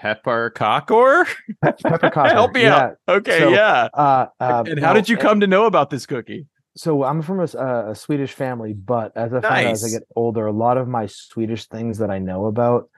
[0.01, 1.27] pepparkakor.
[1.61, 2.31] Pepper peppercocker.
[2.31, 2.77] Help me yeah.
[2.77, 2.95] out.
[3.09, 3.89] Okay, So, yeah.
[3.93, 6.47] Uh, uh, and how no, did you come to know about this cookie?
[6.79, 9.89] So I'm from a, uh, a Swedish family, but as I find out as I
[9.89, 12.89] get older, a lot of my Swedish things that I know about,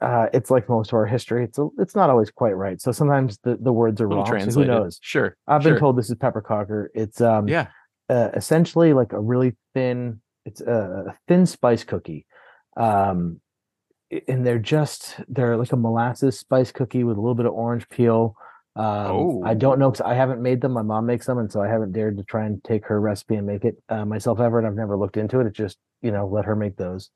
[0.00, 1.44] uh, it's like most of our history.
[1.44, 2.80] It's a, it's not always quite right.
[2.80, 4.24] So sometimes the, the words are wrong.
[4.50, 4.98] So who knows?
[5.02, 5.36] Sure.
[5.46, 6.86] I've been told this is peppercocker.
[6.94, 7.66] It's um Yeah.
[8.08, 10.22] uh, essentially like a really thin.
[10.46, 12.24] It's a, a thin spice cookie,
[12.78, 13.42] um,
[14.26, 17.86] and they're just they're like a molasses spice cookie with a little bit of orange
[17.90, 18.34] peel.
[18.78, 19.54] Um, I Oh.
[19.54, 20.72] don't know because I haven't made them.
[20.72, 23.34] My mom makes them, and so I haven't dared to try and take her recipe
[23.34, 24.58] and make it uh, myself ever.
[24.58, 25.46] And I've never looked into it.
[25.48, 27.10] It's just you know let her make those.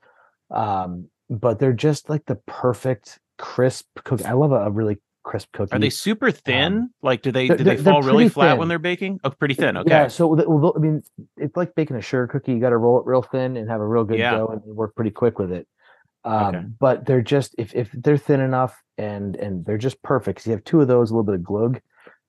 [0.51, 4.25] Um, but they're just like the perfect crisp cookie.
[4.25, 5.73] I love a, a really crisp cookie.
[5.73, 6.91] Are they super thin?
[7.01, 9.21] like, do they do they fall really flat when they're baking?
[9.23, 9.77] Oh, pretty thin.
[9.77, 9.89] Okay.
[9.91, 11.03] Yeah, so well, I mean,
[11.37, 12.53] it's like baking a sugar cookie.
[12.53, 14.33] You got to roll it real thin and have a real good Yeah.
[14.33, 15.69] dough, and work pretty quick with it.
[16.25, 16.65] Um, Okay.
[16.79, 20.39] But they're just if if they're thin enough and and they're just perfect.
[20.39, 21.81] 'cause you have two of those, a little bit of glögg,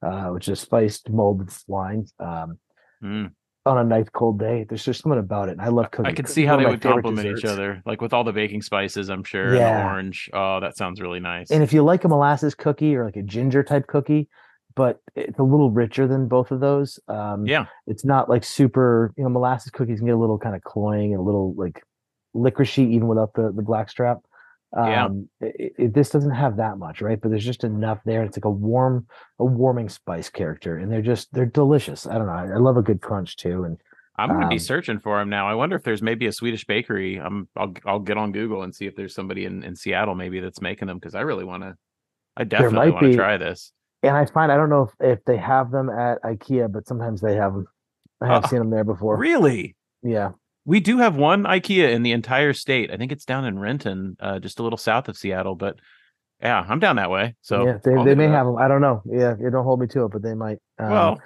[0.01, 2.05] uh, which is spiced molded wine.
[2.19, 2.57] Um,
[3.03, 3.31] Mm.
[3.65, 5.53] on a nice cold day, there's just something about it.
[5.53, 6.05] and I love cooking.
[6.05, 8.61] I could Cooking's see how they would complement each other, like with all the baking
[8.61, 9.09] spices.
[9.09, 9.43] I'm sure.
[9.45, 9.85] And the Yeah.
[9.91, 10.29] orange.
[10.33, 11.51] Oh, that sounds really nice.
[11.51, 14.27] And if you like a molasses cookie or like a ginger type cookie,
[14.75, 16.99] but it's a little richer than both of those.
[17.09, 17.65] Um, yeah.
[17.87, 21.11] it's not like super you know molasses cookies can get a little kind of cloying
[21.11, 21.83] and a little like
[22.35, 24.19] licoricey even without the the black strap
[24.75, 25.05] Yeah.
[25.05, 28.37] um it, it, this doesn't have that much right but there's just enough there it's
[28.37, 29.05] like a warm
[29.39, 32.77] a warming spice character and they're just they're delicious i don't know i, I love
[32.77, 33.77] a good crunch too and
[34.15, 35.49] I'm going to be Um, searching for them now.
[35.49, 37.15] I wonder if there's maybe a Swedish bakery.
[37.19, 40.39] I'm I'll I'll get on Google and see if there's somebody in, in Seattle maybe
[40.39, 41.75] that's making them because I really want to.
[42.37, 43.71] I definitely want to be- try this.
[44.03, 47.21] and i find i don't know if, if they have them at ikea but sometimes
[47.21, 47.65] they have them
[48.21, 50.29] i have Uh, seen them there before Really, yeah
[50.65, 52.91] we do have one IKEA in the entire state.
[52.91, 55.55] I think it's down in Renton, uh, just a little south of Seattle.
[55.55, 55.77] But
[56.41, 57.35] yeah, I'm down that way.
[57.41, 59.87] So yeah they, they may have them i don't know yeah they don't hold me
[59.87, 61.21] to it but they might um, Well,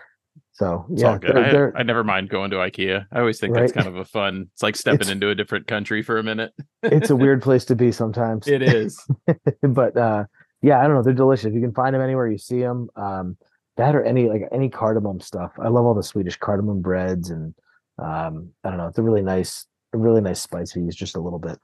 [0.54, 1.36] so it's yeah all good.
[1.36, 3.06] they're- I, they're- I never mind going to IKEA.
[3.12, 4.48] I always think that's kind of a fun.
[4.54, 6.52] It's like stepping It's- into a different country for a minute.
[6.84, 9.04] it's a weird place to be sometimes It is.
[9.62, 10.26] but uh
[10.62, 13.38] yeah i don't know they're delicious you can find them anywhere you see them um
[13.78, 17.54] that or any like any cardamom stuff i love all the swedish cardamom breads and
[18.00, 21.16] um i don't know it's a really nice a really nice spice we use just
[21.16, 21.58] a little bit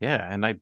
[0.00, 0.54] yeah, and I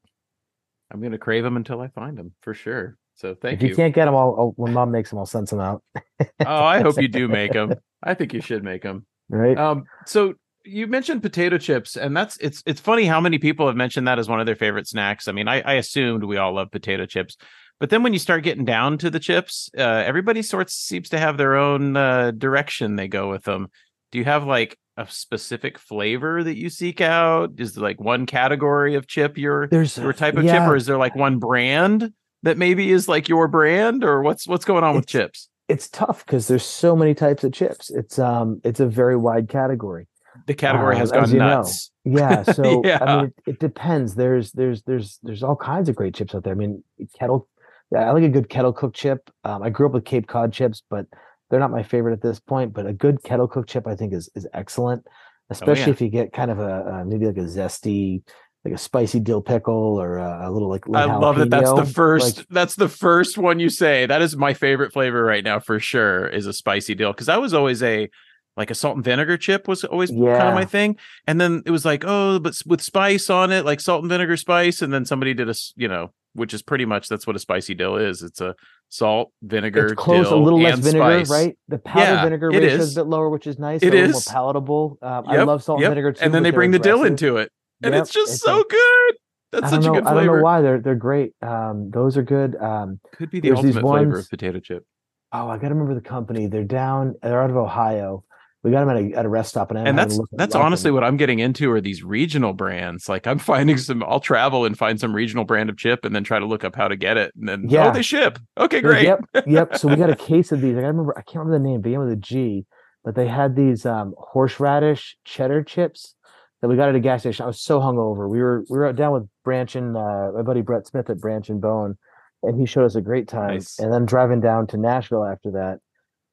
[0.91, 2.97] I'm going to crave them until I find them for sure.
[3.15, 3.67] So thank you.
[3.67, 5.83] if you, can't get them all I'll, when mom makes them i'll send some out
[6.21, 7.75] oh, I hope you do make them.
[8.03, 9.07] I think you should make them.
[9.29, 10.35] right Um, so
[10.65, 14.19] you mentioned potato chips, and that's it's it's funny how many people have mentioned that
[14.19, 15.29] as one of their favorite snacks.
[15.29, 17.37] I mean, I, I assumed we all love potato chips,
[17.83, 21.19] but then when you start getting down to the chips, uh, everybody sorts seems to
[21.19, 23.67] have their own uh, direction they go with them.
[24.13, 27.55] Do you have like a specific flavor that you seek out?
[27.59, 30.77] Is there like one category of chip your there's your type of yeah, chip, or
[30.77, 32.13] is there like one brand
[32.45, 35.49] that maybe is like your brand, or what's what's going on with chips?
[35.69, 37.91] it's tough because there's so many types of chips.
[37.91, 40.07] It's um it's a very wide category.
[40.47, 41.49] The category Um, has as gone you know.
[41.49, 41.91] nuts.
[42.05, 42.99] Yeah, so Yeah.
[43.03, 44.15] I mean, it, it depends.
[44.15, 46.53] There's there's there's there's all kinds of great chips out there.
[46.53, 46.85] I mean,
[47.19, 47.49] kettle.
[47.93, 49.31] Yeah, I like a good kettle cooked chip.
[49.45, 51.07] Um, I grew up with Cape Cod chips, but
[51.51, 52.73] they're not my favorite at this point.
[52.73, 55.07] But a good kettle cooked chip, I think, is is excellent,
[55.51, 55.93] especially Oh, yeah.
[55.93, 58.23] if you get kind of a, a maybe like a zesty,
[58.65, 60.85] like a spicy dill pickle or a, a little like.
[60.95, 61.51] I love that.
[61.51, 62.39] That's the first.
[62.39, 64.07] like- that's the first one you say.
[64.07, 66.27] That is my favorite flavor right now for sure.
[66.27, 68.09] Is a spicy dill because I was always a
[68.57, 71.71] like a salt and vinegar chip was always kind of my thing, and then it
[71.71, 75.05] was like oh, but with spice on it, like salt and vinegar spice, and then
[75.05, 78.23] somebody did a, you know, which is pretty much that's what a spicy dill is.
[78.23, 78.55] It's a
[78.89, 81.31] salt, vinegar, it's close, a little less vinegar, spice.
[81.31, 81.59] right?
[81.69, 82.97] The powder Yeah, vinegar ratio is is.
[82.97, 83.83] a bit lower, which is nice.
[83.83, 84.13] It a is.
[84.13, 84.99] more palatable.
[85.03, 85.89] Um, I love salt yep.
[85.89, 86.25] and vinegar too.
[86.25, 87.51] and then they bring the dill into it,
[87.83, 89.15] and Yep, it's just it's so a- good.
[89.53, 90.01] That's such don't a know.
[90.01, 91.33] good I don't know why they're they're great.
[91.43, 92.57] Um, those are good.
[92.57, 94.85] Um, Could be the ultimate flavor ones- of potato chip.
[95.33, 96.47] oh, I gotta remember the company.
[96.47, 97.15] They're down.
[97.23, 98.25] They're out of Ohio.
[98.65, 100.95] We got them at a at a rest stop, and, and that's that's honestly them.
[100.95, 103.09] what I'm getting into are these regional brands.
[103.09, 104.05] Like I'm finding some.
[104.05, 106.77] I'll travel and find some regional brand of chip, and then try to look up
[106.77, 107.33] how to get it.
[107.35, 107.89] And then Yeah.
[107.89, 108.39] oh, they ship.
[108.57, 109.05] Okay, great.
[109.05, 109.77] Yep, yep.
[109.77, 110.77] So we got a case of these.
[110.77, 111.13] I remember.
[111.19, 111.81] I can't remember the name.
[111.81, 112.65] Began with a G,
[113.05, 116.15] but they had these um, horseradish cheddar chips
[116.61, 117.43] that we got at a gas station.
[117.43, 118.31] I was so hungover.
[118.31, 121.19] We were we were out down with Branch and uh, my buddy Brett Smith at
[121.19, 121.99] Branch and Bone,
[122.45, 123.55] and he showed us a great time.
[123.55, 123.81] Nice.
[123.81, 125.79] And then driving down to Nashville after that,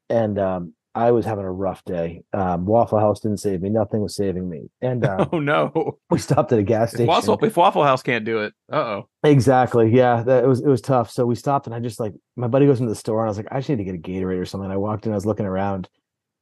[0.10, 2.24] and um, I was having a rough day.
[2.34, 3.70] Um, Waffle House didn't save me.
[3.70, 4.70] Nothing was saving me.
[4.82, 5.98] And um, Oh no!
[6.10, 7.08] we stopped at a gas If station.
[7.08, 9.10] Waffle, if Waffle House can't do it, uh oh.
[9.24, 9.92] Exactly.
[9.96, 11.12] Yeah, that it was it was tough.
[11.12, 13.30] So we stopped and I just like my buddy goes into the store and I
[13.30, 14.72] was like, I just need to get a Gatorade or something.
[14.72, 15.88] I walked in, I was looking around.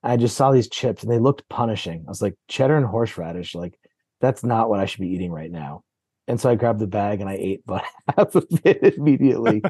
[0.04, 2.04] I just saw these chips and they looked punishing.
[2.08, 3.78] I was like, cheddar and horseradish, like
[4.22, 5.84] that's not what I should be eating right now.
[6.30, 7.84] And so I grabbed the bag and I ate but
[8.18, 9.62] half of it immediately.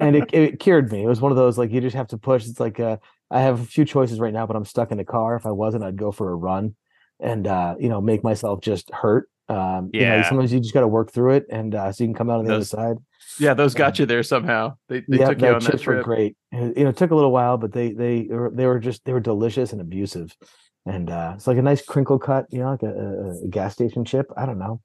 [0.00, 1.02] and it, it cured me.
[1.04, 2.46] It was one of those like you just have to push.
[2.46, 2.96] It's like uh,
[3.30, 5.36] I have a few choices right now, but I'm stuck in a car.
[5.36, 6.74] If I wasn't, I'd go for a run
[7.20, 9.28] and uh, you know, make myself just hurt.
[9.50, 10.28] Um, you know, Yeah.
[10.28, 12.38] sometimes you just got to work through it, and uh, so you can come out
[12.38, 12.96] on the Those- other side.
[13.40, 14.74] Yeah, those got Um, you there somehow.
[14.88, 16.36] They, they yeah, took you the on that chips were great.
[16.50, 19.12] You know, it took a little while, but they they were, they were just they
[19.12, 20.34] were delicious and abusive,
[20.86, 24.04] and uh, it's like a nice crinkle cut, you know, like a, a gas station
[24.04, 24.26] chip.
[24.36, 24.80] I don't know.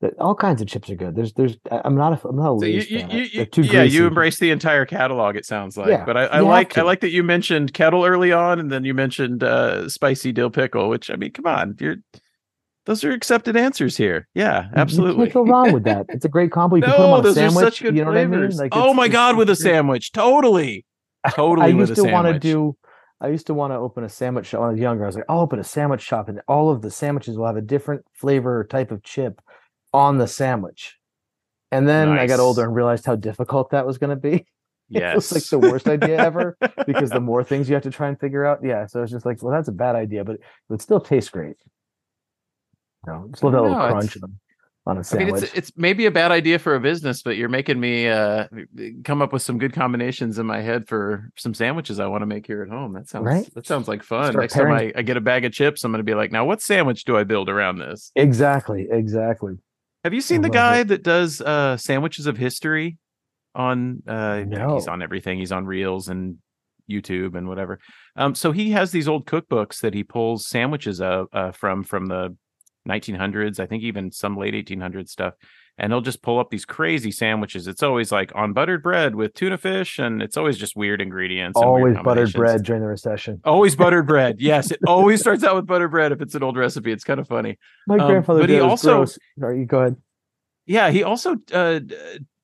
[0.00, 1.14] That- All kinds of chips are good.
[1.14, 4.06] There's there's I- I'm not a I'm not a So you, you, you, yeah, you
[4.06, 5.36] embrace the entire catalog.
[5.36, 8.32] It sounds like, Yeah, but I, I like I like that you mentioned kettle early
[8.32, 10.88] on, and then you mentioned uh, spicy dill pickle.
[10.88, 11.96] Which I mean, come on, you're
[12.86, 14.28] those are accepted answers here.
[14.34, 15.26] Yeah, absolutely.
[15.26, 16.06] You can't go wrong with that.
[16.10, 16.76] It's a great combo.
[16.76, 17.62] You can put them no, on a those sandwich.
[17.62, 18.30] are such good you know flavors.
[18.30, 18.56] what I mean?
[18.58, 20.84] Like, oh my god, with a sandwich, totally,
[21.30, 22.76] totally I with used to want to do.
[23.20, 25.04] I used to want to open a sandwich shop when I was younger.
[25.04, 27.56] I was like, I'll open a sandwich shop, and all of the sandwiches will have
[27.56, 29.40] a different flavor or type of chip
[29.94, 30.96] on the sandwich.
[31.72, 34.46] And then I got older and realized how difficult that was going to be.
[34.90, 35.12] Yes.
[35.12, 38.08] It was like the worst idea ever because the more things you have to try
[38.08, 38.58] and figure out.
[38.62, 41.32] Yeah, so it's just like, well, that's a bad idea, but it would still taste
[41.32, 41.56] great.
[43.06, 44.30] You know, just love that I little crunch it's-
[44.86, 45.34] on, a I sandwich.
[45.34, 48.46] mean, it's it's maybe a bad idea for a business, but you're making me uh,
[49.04, 52.26] come up with some good combinations in my head for some sandwiches I want to
[52.26, 52.92] make here at home.
[52.92, 53.48] That sounds Right?
[53.54, 54.32] that sounds like fun.
[54.32, 56.30] Start Next time I, I get a bag of chips, I'm going to be like,
[56.30, 58.12] now what sandwich do I build around this?
[58.14, 59.54] exactly, exactly.
[60.04, 60.88] Have you seen the guy it.
[60.88, 62.98] that does uh, sandwiches of history
[63.54, 64.02] on?
[64.06, 64.44] Uh,
[64.74, 65.38] He's on everything.
[65.38, 66.36] He's on Reels and
[66.90, 67.80] YouTube and whatever.
[68.14, 72.06] Um, so he has these old cookbooks that he pulls sandwiches of uh, from from
[72.06, 72.36] the
[72.86, 73.58] 1900s.
[73.58, 75.34] I think even some late 1800s stuff.
[75.76, 77.66] And he'll just pull up these crazy sandwiches.
[77.66, 81.58] It's always like on buttered bread with tuna fish, and it's always just weird ingredients.
[81.60, 83.40] and weird Always buttered bread during the recession.
[83.44, 84.36] Always buttered bread.
[84.38, 86.92] Yes, it always starts out with buttered bread if it's an old recipe.
[86.92, 87.58] It's kind of funny.
[87.88, 88.54] My Um, grandfather but did.
[88.54, 89.18] he also- gross.
[89.40, 89.96] Sorry, you go ahead.
[90.64, 91.80] Yeah, he also uh,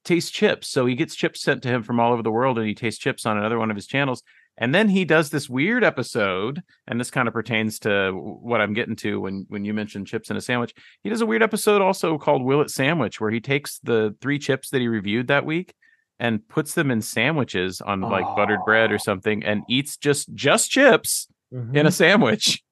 [0.05, 0.67] tastes chips.
[0.69, 2.99] So he gets chips sent to him from all over the world, and he tastes
[3.01, 4.25] chips on another one of his channels.
[4.61, 8.75] And then he does this weird episode, and this kind of pertains to what I'm
[8.75, 10.75] getting to when when you mentioned chips in a sandwich.
[11.03, 14.39] He does a weird episode also called Will It Sandwich, where he takes the three
[14.39, 15.75] chips that he reviewed that week
[16.19, 20.71] and puts them in sandwiches on like buttered bread or something, and eats just just
[20.71, 21.27] chips
[21.75, 22.63] in a sandwich.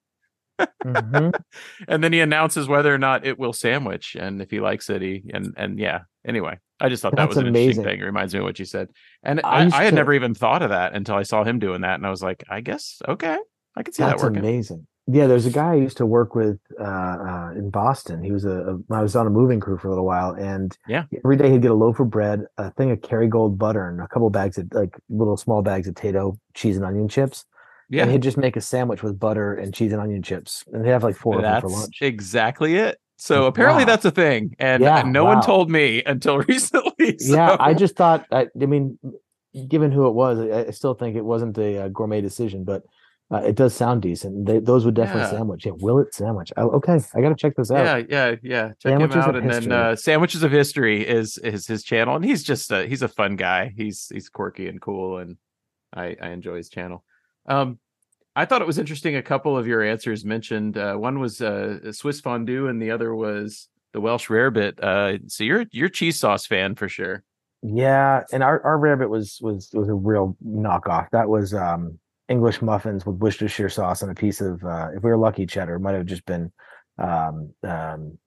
[0.83, 1.31] Mhm.
[1.87, 5.01] and then he announces whether or not it will sandwich and if he likes it
[5.01, 7.83] he and and yeah anyway i just thought that was an interesting amazing.
[7.83, 8.89] thing it reminds me of what you said
[9.23, 11.59] and I i, I, had to- never even thought of that until i saw him
[11.59, 13.37] doing that and i was like i guess okay
[13.75, 14.87] i can see That's that working amazing.
[15.11, 18.23] Yeah, there's a guy I used to work with uh, uh, in Boston.
[18.23, 20.77] He was a, a I was on a moving crew for a little while, and
[20.87, 21.05] Yeah.
[21.25, 24.07] every day he'd get a loaf of bread, a thing of Kerrygold butter, and a
[24.07, 27.45] couple bags of like little small bags of Tayto cheese and onion chips.
[27.89, 30.85] yeah And he'd just make a sandwich with butter and cheese and onion chips, and
[30.85, 32.03] they have like four of them for lunch.
[32.03, 33.87] exactly it so apparently Wow.
[33.91, 38.25] that's a thing and Yeah, no one told me until recently Yeah, I just thought.
[38.31, 38.97] I, I mean,
[39.67, 42.83] given who it was, I, I still think it wasn't a, uh gourmet decision, but
[43.31, 44.45] uh, it does sound decent.
[44.47, 45.37] They, those would definitely Yeah.
[45.37, 45.65] sandwich.
[45.65, 46.51] Yeah, Will It sandwich.
[46.57, 47.85] Oh, okay, I got to check this out.
[47.85, 48.67] Yeah, yeah, yeah.
[48.69, 49.69] Check Sandwiches him out, and History.
[49.69, 53.07] then uh, Sandwiches of History is is his channel, and he's just a, he's a
[53.07, 53.71] fun guy.
[53.75, 55.37] He's he's quirky and cool, and
[55.93, 57.03] I I enjoy his channel.
[57.45, 57.77] Um,
[58.39, 59.17] I thought it was interesting.
[59.17, 63.13] A couple of your answers mentioned uh, one was uh, Swiss fondue, and the other
[63.13, 64.79] was the Welsh rarebit.
[64.81, 67.25] Uh, so you're you're cheese sauce fan for sure.
[67.61, 71.09] Yeah, and our our rarebit was was was a real knockoff.
[71.11, 75.09] That was um English muffins with Worcestershire sauce and a piece of uh if we
[75.09, 76.49] were lucky cheddar, it might have just been
[76.97, 78.17] um um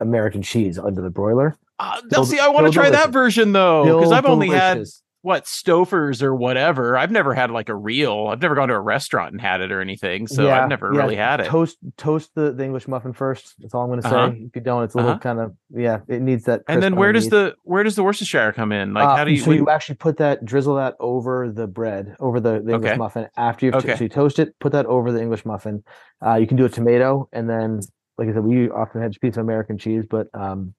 [0.00, 1.56] American cheese under the broiler.
[1.78, 5.00] Uh, see, I want to try that version though, because I've only had delicious.
[5.22, 6.96] What Stouffer's or whatever.
[6.96, 8.28] I've never had like a real.
[8.28, 10.90] I've never gone to a restaurant and had it or anything, so Yeah, I've never
[10.94, 11.46] yeah, really had it.
[11.46, 13.54] Toast toast the, the English muffin first.
[13.58, 14.08] That's all I'm gonna say.
[14.08, 14.32] Uh-huh.
[14.46, 15.20] If you don't, it's a little Uh-huh.
[15.20, 18.52] kind of yeah, it needs that and then where does the where does the Worcestershire
[18.54, 18.94] come in?
[18.94, 19.42] Like, Uh, how do you?
[19.42, 22.96] so you actually put that drizzle that over the bread over the, the English Okay.
[22.96, 23.96] muffin after you've Okay.
[23.96, 25.84] so you toast it put that over the English muffin
[26.24, 27.80] uh, you can do a tomato and then
[28.16, 30.74] like I said we often had a piece of American cheese but um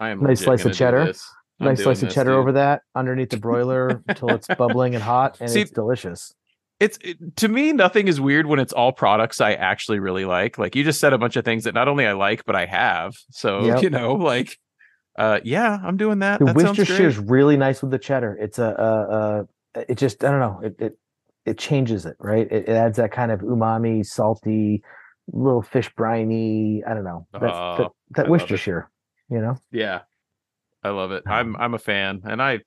[0.00, 1.12] I am nice slice of cheddar.
[1.64, 2.38] Nice slice of this, cheddar dude.
[2.38, 6.34] over that underneath the broiler until it's bubbling and hot and See, it's delicious
[6.80, 10.58] It's it, to me, nothing is weird when it's all products I actually really like.
[10.58, 12.66] Like you just said a bunch of things that not only I like but I
[12.66, 13.14] have.
[13.30, 13.82] So Yep.
[13.82, 14.58] you know, like,
[15.18, 16.38] uh, yeah, I'm doing that.
[16.40, 19.44] the that sounds Worcestershire is really nice with the cheddar it's a uh
[19.76, 20.98] uh it just I don't know it it,
[21.44, 24.82] it changes it right it, it adds that kind of umami salty
[25.32, 28.30] little fish briny I don't know that that, Oh, that it.
[28.30, 28.90] Worcestershire
[29.30, 30.00] you know Yeah,
[30.82, 31.22] I love it.
[31.26, 32.60] Um, I'm I'm a fan, and I,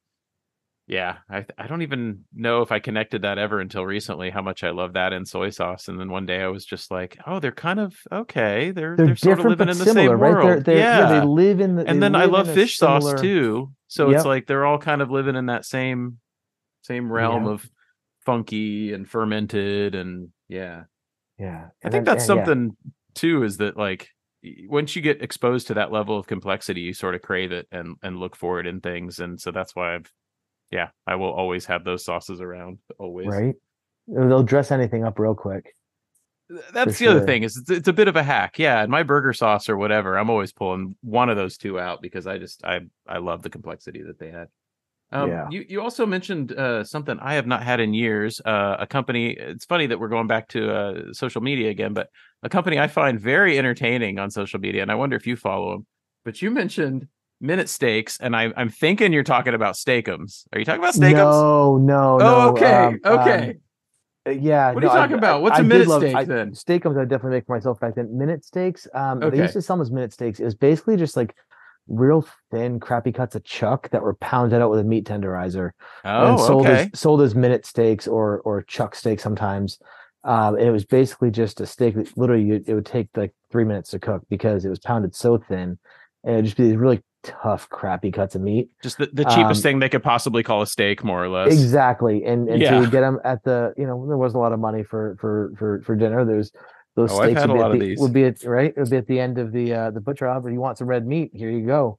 [0.88, 4.30] yeah, I I don't even know if I connected that ever until recently.
[4.30, 6.91] How much I love that and soy sauce, and then one day I was just
[6.91, 8.72] like, oh, they're kind of okay.
[8.72, 10.34] They're they're, they're, sort of living in the similar, same right?
[10.34, 10.47] world.
[10.47, 11.20] They're, they're, yeah.
[11.20, 11.86] they live in the.
[11.88, 13.72] and then I love fish sauce too.
[13.88, 14.16] So Yep.
[14.18, 16.20] it's like they're all kind of living in that same
[16.84, 17.51] same realm Yeah.
[17.51, 17.70] of
[18.26, 20.84] funky and fermented and yeah.
[21.38, 22.78] Yeah, I think then- that's and yeah, something
[23.13, 24.09] too is that like
[24.67, 27.95] once you get exposed to that level of complexity, you sort of crave it and
[28.01, 29.19] and look for it in things.
[29.19, 30.11] And so that's why I've
[30.71, 33.27] yeah, I will always have those sauces around always.
[33.27, 33.55] right.
[34.07, 35.75] They'll dress anything up real quick.
[36.73, 38.59] That's the other thing is it's, it's a bit of a hack.
[38.59, 42.01] Yeah, and my burger sauce or whatever, I'm always pulling one of those two out
[42.03, 44.47] because I just I I love the complexity that they had.
[45.11, 45.47] Um, Yeah.
[45.49, 48.41] You you also mentioned uh, something I have not had in years.
[48.45, 49.31] Uh, a company.
[49.31, 52.09] It's funny that we're going back to uh, social media again, but
[52.45, 55.71] a company I find very entertaining on social media, and I wonder if you follow
[55.73, 55.85] them.
[56.23, 57.07] But you mentioned
[57.41, 60.45] Minute Steaks, and I, I'm thinking you're talking about Steak-umms.
[60.53, 61.17] Are you talking about Steak-umms?
[61.17, 62.49] No, no, Oh, no.
[62.51, 63.57] okay, um, okay.
[64.27, 64.71] um, yeah.
[64.71, 65.41] What are you no, I- talking about?
[65.41, 66.53] What's a I did minute love- steak I- then?
[66.53, 68.15] Steak-umms, I definitely make for myself back then.
[68.15, 68.87] Minute steaks.
[68.93, 69.35] Um, Okay.
[69.37, 70.39] they used to sell them as minute steaks.
[70.39, 71.35] It was basically just like
[71.87, 75.71] real thin, crappy cuts of chuck that were pounded out with a meat tenderizer.
[76.03, 76.89] and oh, sold okay.
[76.93, 79.79] as sold as minute steaks or or chuck steak sometimes.
[80.26, 83.91] And it was basically just a steak that literally it would take like three minutes
[83.91, 85.78] to cook because it was pounded so thin,
[86.23, 88.69] and it'd just be these really tough, crappy cuts of meat.
[88.84, 91.51] Just the, the cheapest um, thing they could possibly call a steak, more or less.
[91.51, 92.80] Exactly, and and Yeah.
[92.82, 95.53] to get them at the you know there wasn't a lot of money for for
[95.57, 96.26] for for dinner.
[96.26, 96.51] There's
[96.95, 98.73] those Oh, steaks would be, at the, would be at right.
[98.76, 100.34] It would be at the end of the uh the butcher.
[100.41, 101.32] But you want some red meat?
[101.34, 101.97] Here you go.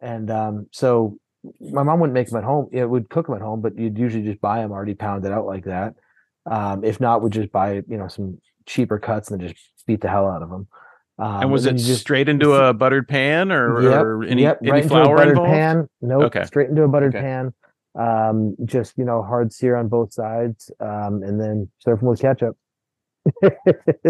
[0.00, 1.18] And um, so
[1.60, 2.68] my mom wouldn't make them at home.
[2.72, 5.46] It would cook them at home, but you'd usually just buy them already pounded out
[5.46, 5.94] like that.
[6.50, 10.00] Um, if not, would just buy you know some cheaper cuts and then just beat
[10.00, 10.66] the hell out of them.
[11.18, 14.42] Um, and was then it just straight into a buttered pan or, Yep, or any,
[14.42, 15.50] yep, any right flour buttered involved?
[15.50, 15.88] pan.
[16.00, 16.44] Nope, Okay.
[16.44, 17.22] straight into a buttered Okay.
[17.24, 17.52] pan.
[17.98, 22.20] Um, just you know, hard sear on both sides, um, and then serve them with
[22.20, 22.56] ketchup.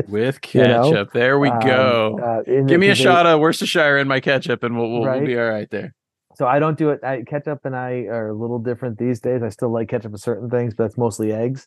[0.08, 1.12] With You know, ketchup.
[1.12, 2.18] there we Um, go.
[2.22, 5.26] uh, Give me a they- shot of Worcestershire in my ketchup and we'll, we'll, we'll
[5.26, 5.94] be all right there.
[6.36, 7.00] So I don't do it.
[7.02, 9.42] I, ketchup and I are a little different these days.
[9.42, 11.66] I still like ketchup for certain things, but that's mostly eggs,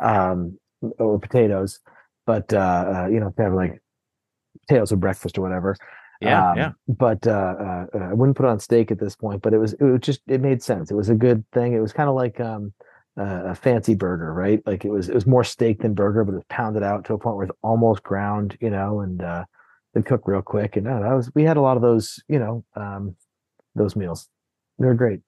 [0.00, 0.58] um,
[0.98, 1.80] or potatoes.
[2.26, 2.58] But uh,
[2.94, 3.80] uh, you know, they have like
[4.66, 5.76] potatoes for breakfast or whatever.
[6.20, 6.70] Yeah, Um, yeah.
[6.88, 9.42] But uh, uh, uh, I wouldn't put on steak at this point.
[9.42, 10.90] But it was it was just it made sense.
[10.90, 11.72] It was a good thing.
[11.72, 12.72] It was kind of like um,
[13.18, 14.60] uh, a fancy burger, right?
[14.66, 17.14] Like it was it was more steak than burger, but it was pounded out to
[17.14, 19.44] a point where it's almost ground, you know, and uh,
[19.94, 20.76] they cook real quick.
[20.76, 23.16] And uh, that was we had a lot of those, you know, um,
[23.74, 24.28] those meals.
[24.78, 25.20] They were great.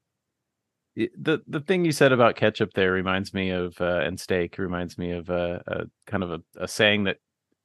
[0.95, 4.99] The the thing you said about ketchup there reminds me of uh, and steak reminds
[4.99, 7.16] me of uh, a kind of a, a saying that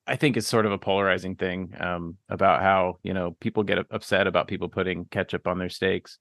[0.05, 3.79] I think is sort of a polarizing thing um, about how you know people get
[3.91, 6.19] upset about people putting ketchup on their steaks,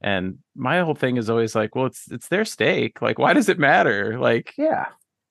[0.00, 3.02] and my whole thing is always like, well, it's it's their steak.
[3.02, 4.18] Like, why does it matter?
[4.18, 4.86] Like, Yeah.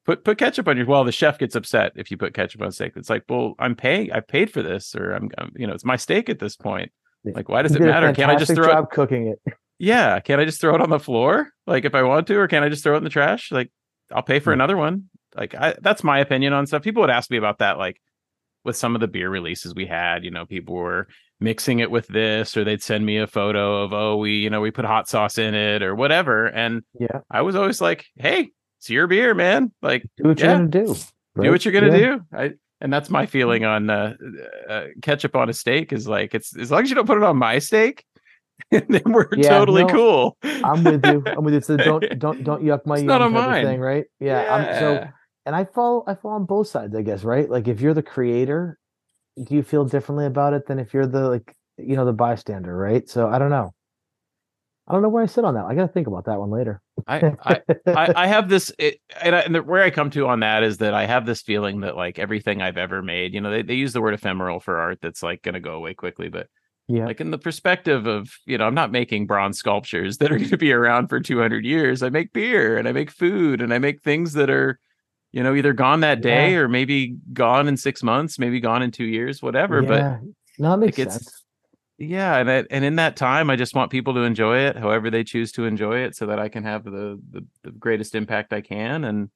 [0.05, 0.85] put put ketchup on your.
[0.85, 2.93] Well, the chef gets upset if you put ketchup on steak.
[2.95, 4.11] It's like, well, I'm paying.
[4.11, 6.91] I paid for this, or I'm, I'm you know, it's my steak at this point.
[7.23, 8.13] Like, why does You it matter?
[8.13, 8.71] Can't I just throw it?
[8.73, 9.53] job cooking it?
[9.79, 11.49] Yeah, can I just throw it on the floor?
[11.67, 13.51] Like if I want to, or can I just throw it in the trash?
[13.51, 13.71] Like
[14.13, 14.55] I'll pay for Yeah.
[14.55, 15.09] another one.
[15.35, 16.81] Like I, that's my opinion on stuff.
[16.83, 17.99] People would ask me about that, like
[18.63, 20.23] with some of the beer releases we had.
[20.23, 21.07] You know, people were
[21.39, 24.61] mixing it with this, or they'd send me a photo of, oh, we, you know,
[24.61, 26.45] we put hot sauce in it or whatever.
[26.47, 27.19] And Yeah.
[27.29, 29.73] I was always like, hey, it's your beer, man.
[29.81, 30.45] Like Do what Yeah.
[30.45, 30.95] you're gonna do.
[31.41, 32.15] do what you're gonna Yeah.
[32.15, 32.21] do.
[32.31, 34.15] I and that's my feeling on uh,
[34.69, 37.23] uh, ketchup on a steak is like it's as long as you don't put it
[37.23, 38.05] on my steak,
[38.71, 40.37] then we're Yeah, totally no, cool.
[40.43, 41.23] I'm with you.
[41.25, 41.61] I'm with you.
[41.61, 43.65] So don't don't don't yuck my It's not on mine.
[43.65, 44.05] thing, right?
[44.19, 44.53] Yeah.
[44.53, 45.07] I'm, so
[45.45, 47.49] and I fall I fall on both sides, I guess, right?
[47.49, 48.77] Like if you're the creator,
[49.41, 52.75] do you feel differently about it than if you're the like you know the bystander,
[52.75, 53.07] right?
[53.07, 53.73] So I don't know.
[54.87, 55.65] I don't know where I sit on that.
[55.65, 56.79] I got to think about that one later.
[57.07, 60.27] I, I, I, I have this, it, and, I, and the, where I come to
[60.27, 63.41] on that is that I have this feeling that like everything I've ever made, you
[63.41, 65.95] know, they, they use the word ephemeral for art that's like going to go away
[65.95, 66.49] quickly, but
[66.87, 67.05] yeah.
[67.05, 70.49] like in the perspective of, you know, I'm not making bronze sculptures that are going
[70.49, 72.03] to be around for 200 years.
[72.03, 74.79] I make beer and I make food and I make things that are,
[75.31, 76.59] you know, either gone that day Yeah.
[76.59, 79.81] or maybe gone in six months, maybe gone in two years, whatever.
[79.81, 80.19] But Yeah.
[80.59, 81.43] no, it makes like, sense.
[81.97, 85.09] yeah and I, and in that time i just want people to enjoy it however
[85.09, 88.51] they choose to enjoy it so that i can have the, the the greatest impact
[88.51, 89.29] i can and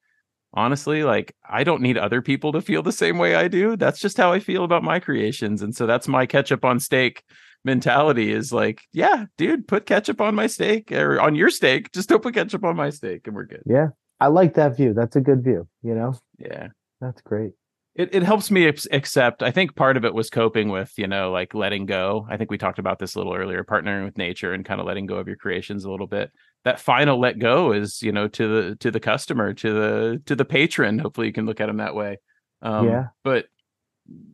[0.54, 4.00] honestly like i don't need other people to feel the same way i do that's
[4.00, 7.24] just how i feel about my creations and so that's my ketchup on steak
[7.66, 12.10] mentality is like yeah dude put ketchup on my steak or on your steak just
[12.10, 13.90] don't put ketchup on my steak and we're good Yeah.
[14.22, 14.94] I like that view.
[14.94, 15.66] That's a good view.
[15.82, 16.68] You know, yeah
[17.00, 17.54] that's great.
[17.96, 21.32] it, it helps me accept i think part of it was coping with you know
[21.32, 24.54] like letting go i think we talked about this a little earlier partnering with nature
[24.54, 26.32] and kind of letting go of your creations a little bit
[26.66, 30.36] that final let go is you know to the to the customer to the to
[30.36, 32.18] the patron hopefully you can look at them that way
[32.62, 33.08] um Yeah.
[33.24, 33.46] but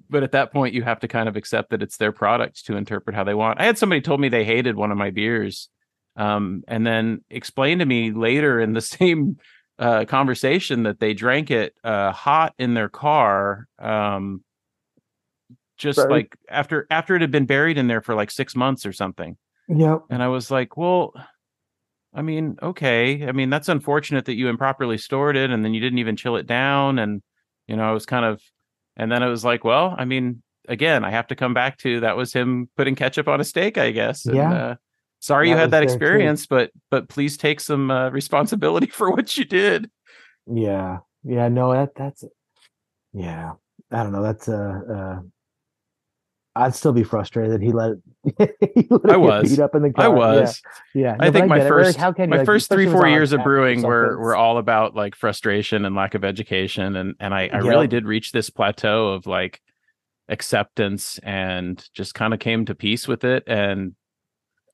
[0.10, 2.78] but at that point you have to kind of accept that it's their product to
[2.78, 5.70] interpret how they want i had somebody told me they hated one of my beers
[6.16, 9.38] um and then explained to me later in the same
[9.78, 14.42] uh, conversation that they drank it uh, hot in their car, um,
[15.78, 18.94] just like after after it had been buried in there for like six months or
[18.94, 19.38] something.
[19.68, 20.04] Yep.
[20.10, 21.14] And I was like, well,
[22.16, 25.82] I mean, okay, I mean that's unfortunate that you improperly stored it and then you
[25.82, 27.22] didn't even chill it down, and
[27.68, 28.42] you know I was kind of,
[28.96, 32.00] and then it was like, well, I mean, again, I have to come back to
[32.00, 34.26] that was him putting ketchup on a steak, I guess.
[34.26, 34.54] And, Yeah.
[34.54, 34.76] Uh,
[35.20, 35.86] sorry you had that too.
[35.86, 39.90] experience, but but please take some uh, responsibility for what you did.
[40.48, 41.00] Yeah.
[41.24, 41.50] Yeah.
[41.50, 42.24] No, that that's
[43.14, 43.54] yeah.
[43.92, 44.24] I don't know.
[44.24, 45.20] That's uh, uh
[46.56, 49.50] I'd still be frustrated that he let it, he let I was.
[49.50, 50.06] beat up in the car.
[50.06, 50.64] I Yeah, was.
[50.94, 51.18] Yeah.
[51.20, 52.88] I No, but think my get like, first how can you, my like, first three
[52.88, 56.16] four when it's on years of brewing were were all about like frustration and lack
[56.16, 59.62] of education and and I I really did reach this plateau of like
[60.30, 63.96] acceptance and just kind of came to peace with it and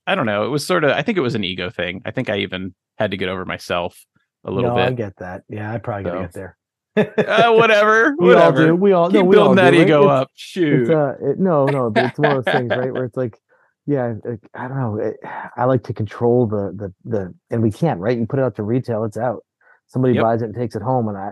[0.07, 2.11] I don't know it was sort of I think it was an ego thing I
[2.11, 4.05] think I even had to get over myself
[4.45, 4.85] a little bit.
[4.87, 5.43] I get that.
[5.49, 6.21] Yeah, I probably gotta So.
[6.21, 6.57] get there.
[6.97, 8.75] Uh, whatever we all do.
[8.75, 9.87] We all keep no, we all building that do, right?
[9.87, 12.93] ego It's- up shoot It's uh, it, no, no, it's one of those things, right?
[12.93, 13.37] Where it's like,
[13.85, 14.97] yeah, like, I don't know.
[14.97, 15.17] It,
[15.57, 18.17] I like to control the the the, and we can't, right?
[18.17, 19.43] You put it out to retail, it's out.
[19.87, 20.23] Somebody Yep.
[20.23, 21.31] buys it and takes it home, and I,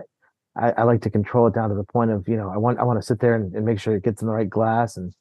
[0.56, 2.78] I, I like to control it down to the point of, you know, I want
[2.78, 4.96] I want to sit there and, and make sure it gets in the right glass
[4.96, 5.12] and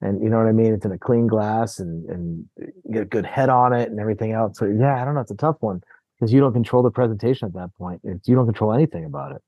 [0.00, 0.72] and you know what I mean.
[0.72, 2.44] It's in a clean glass and and
[2.92, 4.58] get a good head on it and everything else.
[4.58, 5.20] So yeah, I don't know.
[5.20, 5.80] It's a tough one
[6.18, 8.00] because you don't control the presentation at that point.
[8.04, 9.42] It's, you don't control anything about it.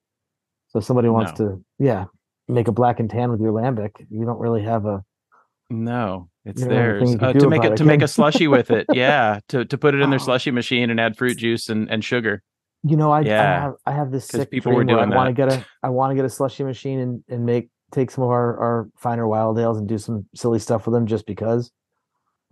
[0.70, 2.04] So if somebody wants to, yeah,
[2.48, 5.02] make a black and tan with your lambic, you don't really have a
[5.68, 8.46] No, it's theirs anything you can uh, to make it it, to make a slushy
[8.48, 8.86] with it.
[8.92, 12.04] Yeah, to to put it in their slushy machine and add fruit juice and, and
[12.04, 12.42] sugar.
[12.82, 13.60] You know, I, I Yeah.
[13.60, 15.64] have I have this sick people were dream where doing I want to get a
[15.82, 18.88] I want to get a slushy machine and and make take some of our our
[18.96, 21.70] finer wild ales and do some silly stuff with them just because.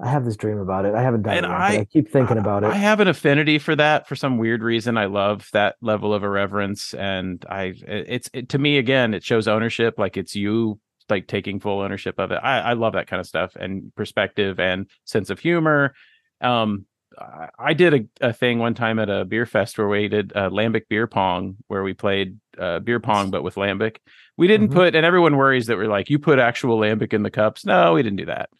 [0.01, 0.95] I have this dream about it.
[0.95, 2.69] I haven't done And it yet, I- I keep thinking about it.
[2.69, 4.97] I have an affinity for that for some weird reason.
[4.97, 9.13] I love that level of irreverence, and I it's it, to me again.
[9.13, 10.79] It shows ownership, like it's you
[11.11, 12.37] like taking full ownership of it.
[12.43, 15.95] I, I love that kind of stuff and perspective and sense of humor.
[16.43, 16.85] Um,
[17.19, 20.33] I, I did a, a thing one time at a beer fest where we did
[20.37, 23.97] uh, lambic beer pong, where we played uh, beer pong but with lambic.
[24.37, 24.75] We didn't Mhm.
[24.75, 27.65] put, and everyone worries that we're like, you put actual lambic in the cups.
[27.67, 28.51] No, we didn't do that.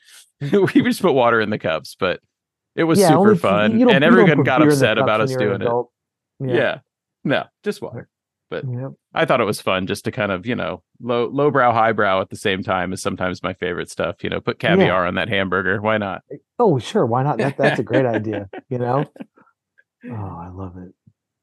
[0.75, 2.21] we just put water in the cups, but
[2.77, 5.61] it was Yeah, super fun, and everyone got beer in the upset about us doing
[5.61, 5.63] it.
[5.63, 5.91] adult.
[6.41, 6.81] Yeah.
[7.25, 8.09] no, just water.
[8.51, 8.93] Yep.
[9.13, 12.31] I thought it was fun just to kind of, you know, low lowbrow, highbrow at
[12.31, 14.25] the same time is sometimes my favorite stuff.
[14.25, 15.83] You know, put caviar on that hamburger.
[15.83, 16.23] Why not?
[16.59, 17.05] Oh, sure.
[17.05, 17.37] Why not?
[17.37, 18.49] That that's a great idea.
[18.71, 19.05] You know.
[20.09, 20.95] Oh, I love it.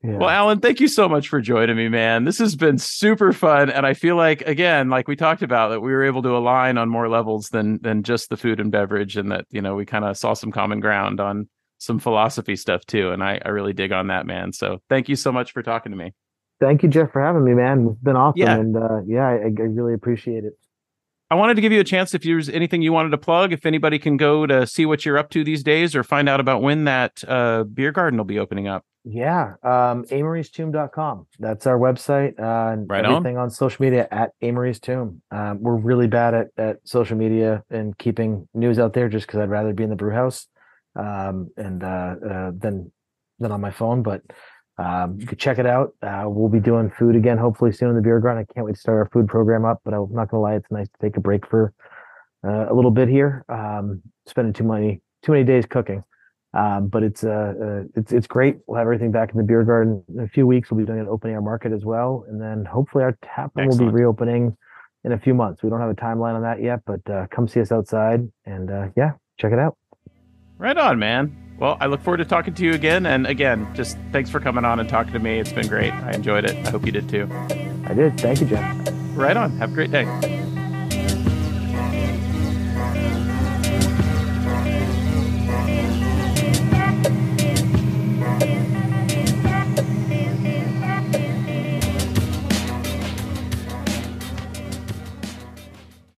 [0.05, 0.17] Yeah.
[0.17, 2.25] Well, Allen, thank you so much for joining me, man.
[2.25, 5.81] This has been super fun, and I feel like again, like we talked about, that
[5.81, 9.17] we were able to align on more levels than than just the food and beverage,
[9.17, 12.85] and that you know we kind of saw some common ground on some philosophy stuff
[12.85, 14.53] too, and I I really dig on that, man.
[14.53, 16.13] So thank you so much for talking to me.
[16.59, 17.87] Thank you, Jeff, for having me, man.
[17.91, 18.55] It's been awesome, Yeah.
[18.55, 20.53] and uh, yeah, I, I really appreciate it.
[21.29, 23.65] I wanted to give you a chance if there's anything you wanted to plug, if
[23.65, 26.61] anybody can go to see what you're up to these days or find out about
[26.61, 28.85] when that uh, beer garden will be opening up.
[29.07, 31.27] Yeah, um, amariestomb.com.
[31.39, 32.39] That's our website.
[32.39, 33.51] Uh, and Right everything on.
[33.51, 35.21] social media at Amory's Tomb.
[35.29, 39.39] Um, we're really bad at, at social media and keeping news out there just because
[39.41, 40.47] I'd rather be in the brew house
[40.95, 42.91] um, and uh, uh, than
[43.37, 44.01] than on my phone.
[44.01, 44.23] But
[44.79, 45.93] um, you could check it out.
[46.01, 48.43] Uh, we'll be doing food again hopefully soon in the beer garden.
[48.49, 49.81] I can't wait to start our food program up.
[49.85, 51.73] But I'm not gonna lie, it's nice to take a break for
[52.43, 53.45] uh, a little bit here.
[53.49, 56.03] Um, spending too many too many days cooking.
[56.55, 58.57] Um, but it's uh, uh, it's it's great.
[58.65, 60.71] We'll have everything back in the beer garden in a few weeks.
[60.71, 63.67] We'll be doing an opening our market as well, and then hopefully our tap room
[63.67, 64.55] will be reopening
[65.03, 65.61] in a few months.
[65.63, 68.71] We don't have a timeline on that yet, but uh, come see us outside and
[68.71, 69.77] uh, yeah, check it out.
[70.57, 71.35] Right on, man.
[71.59, 73.05] Well, I look forward to talking to you again.
[73.05, 75.39] And again, just thanks for coming on and talking to me.
[75.39, 75.93] It's been great.
[75.93, 76.55] I enjoyed it.
[76.65, 77.29] I hope you did too.
[77.85, 78.19] I did.
[78.19, 78.89] Thank you, Jeff.
[79.15, 79.57] Right on.
[79.57, 80.05] Have a great day.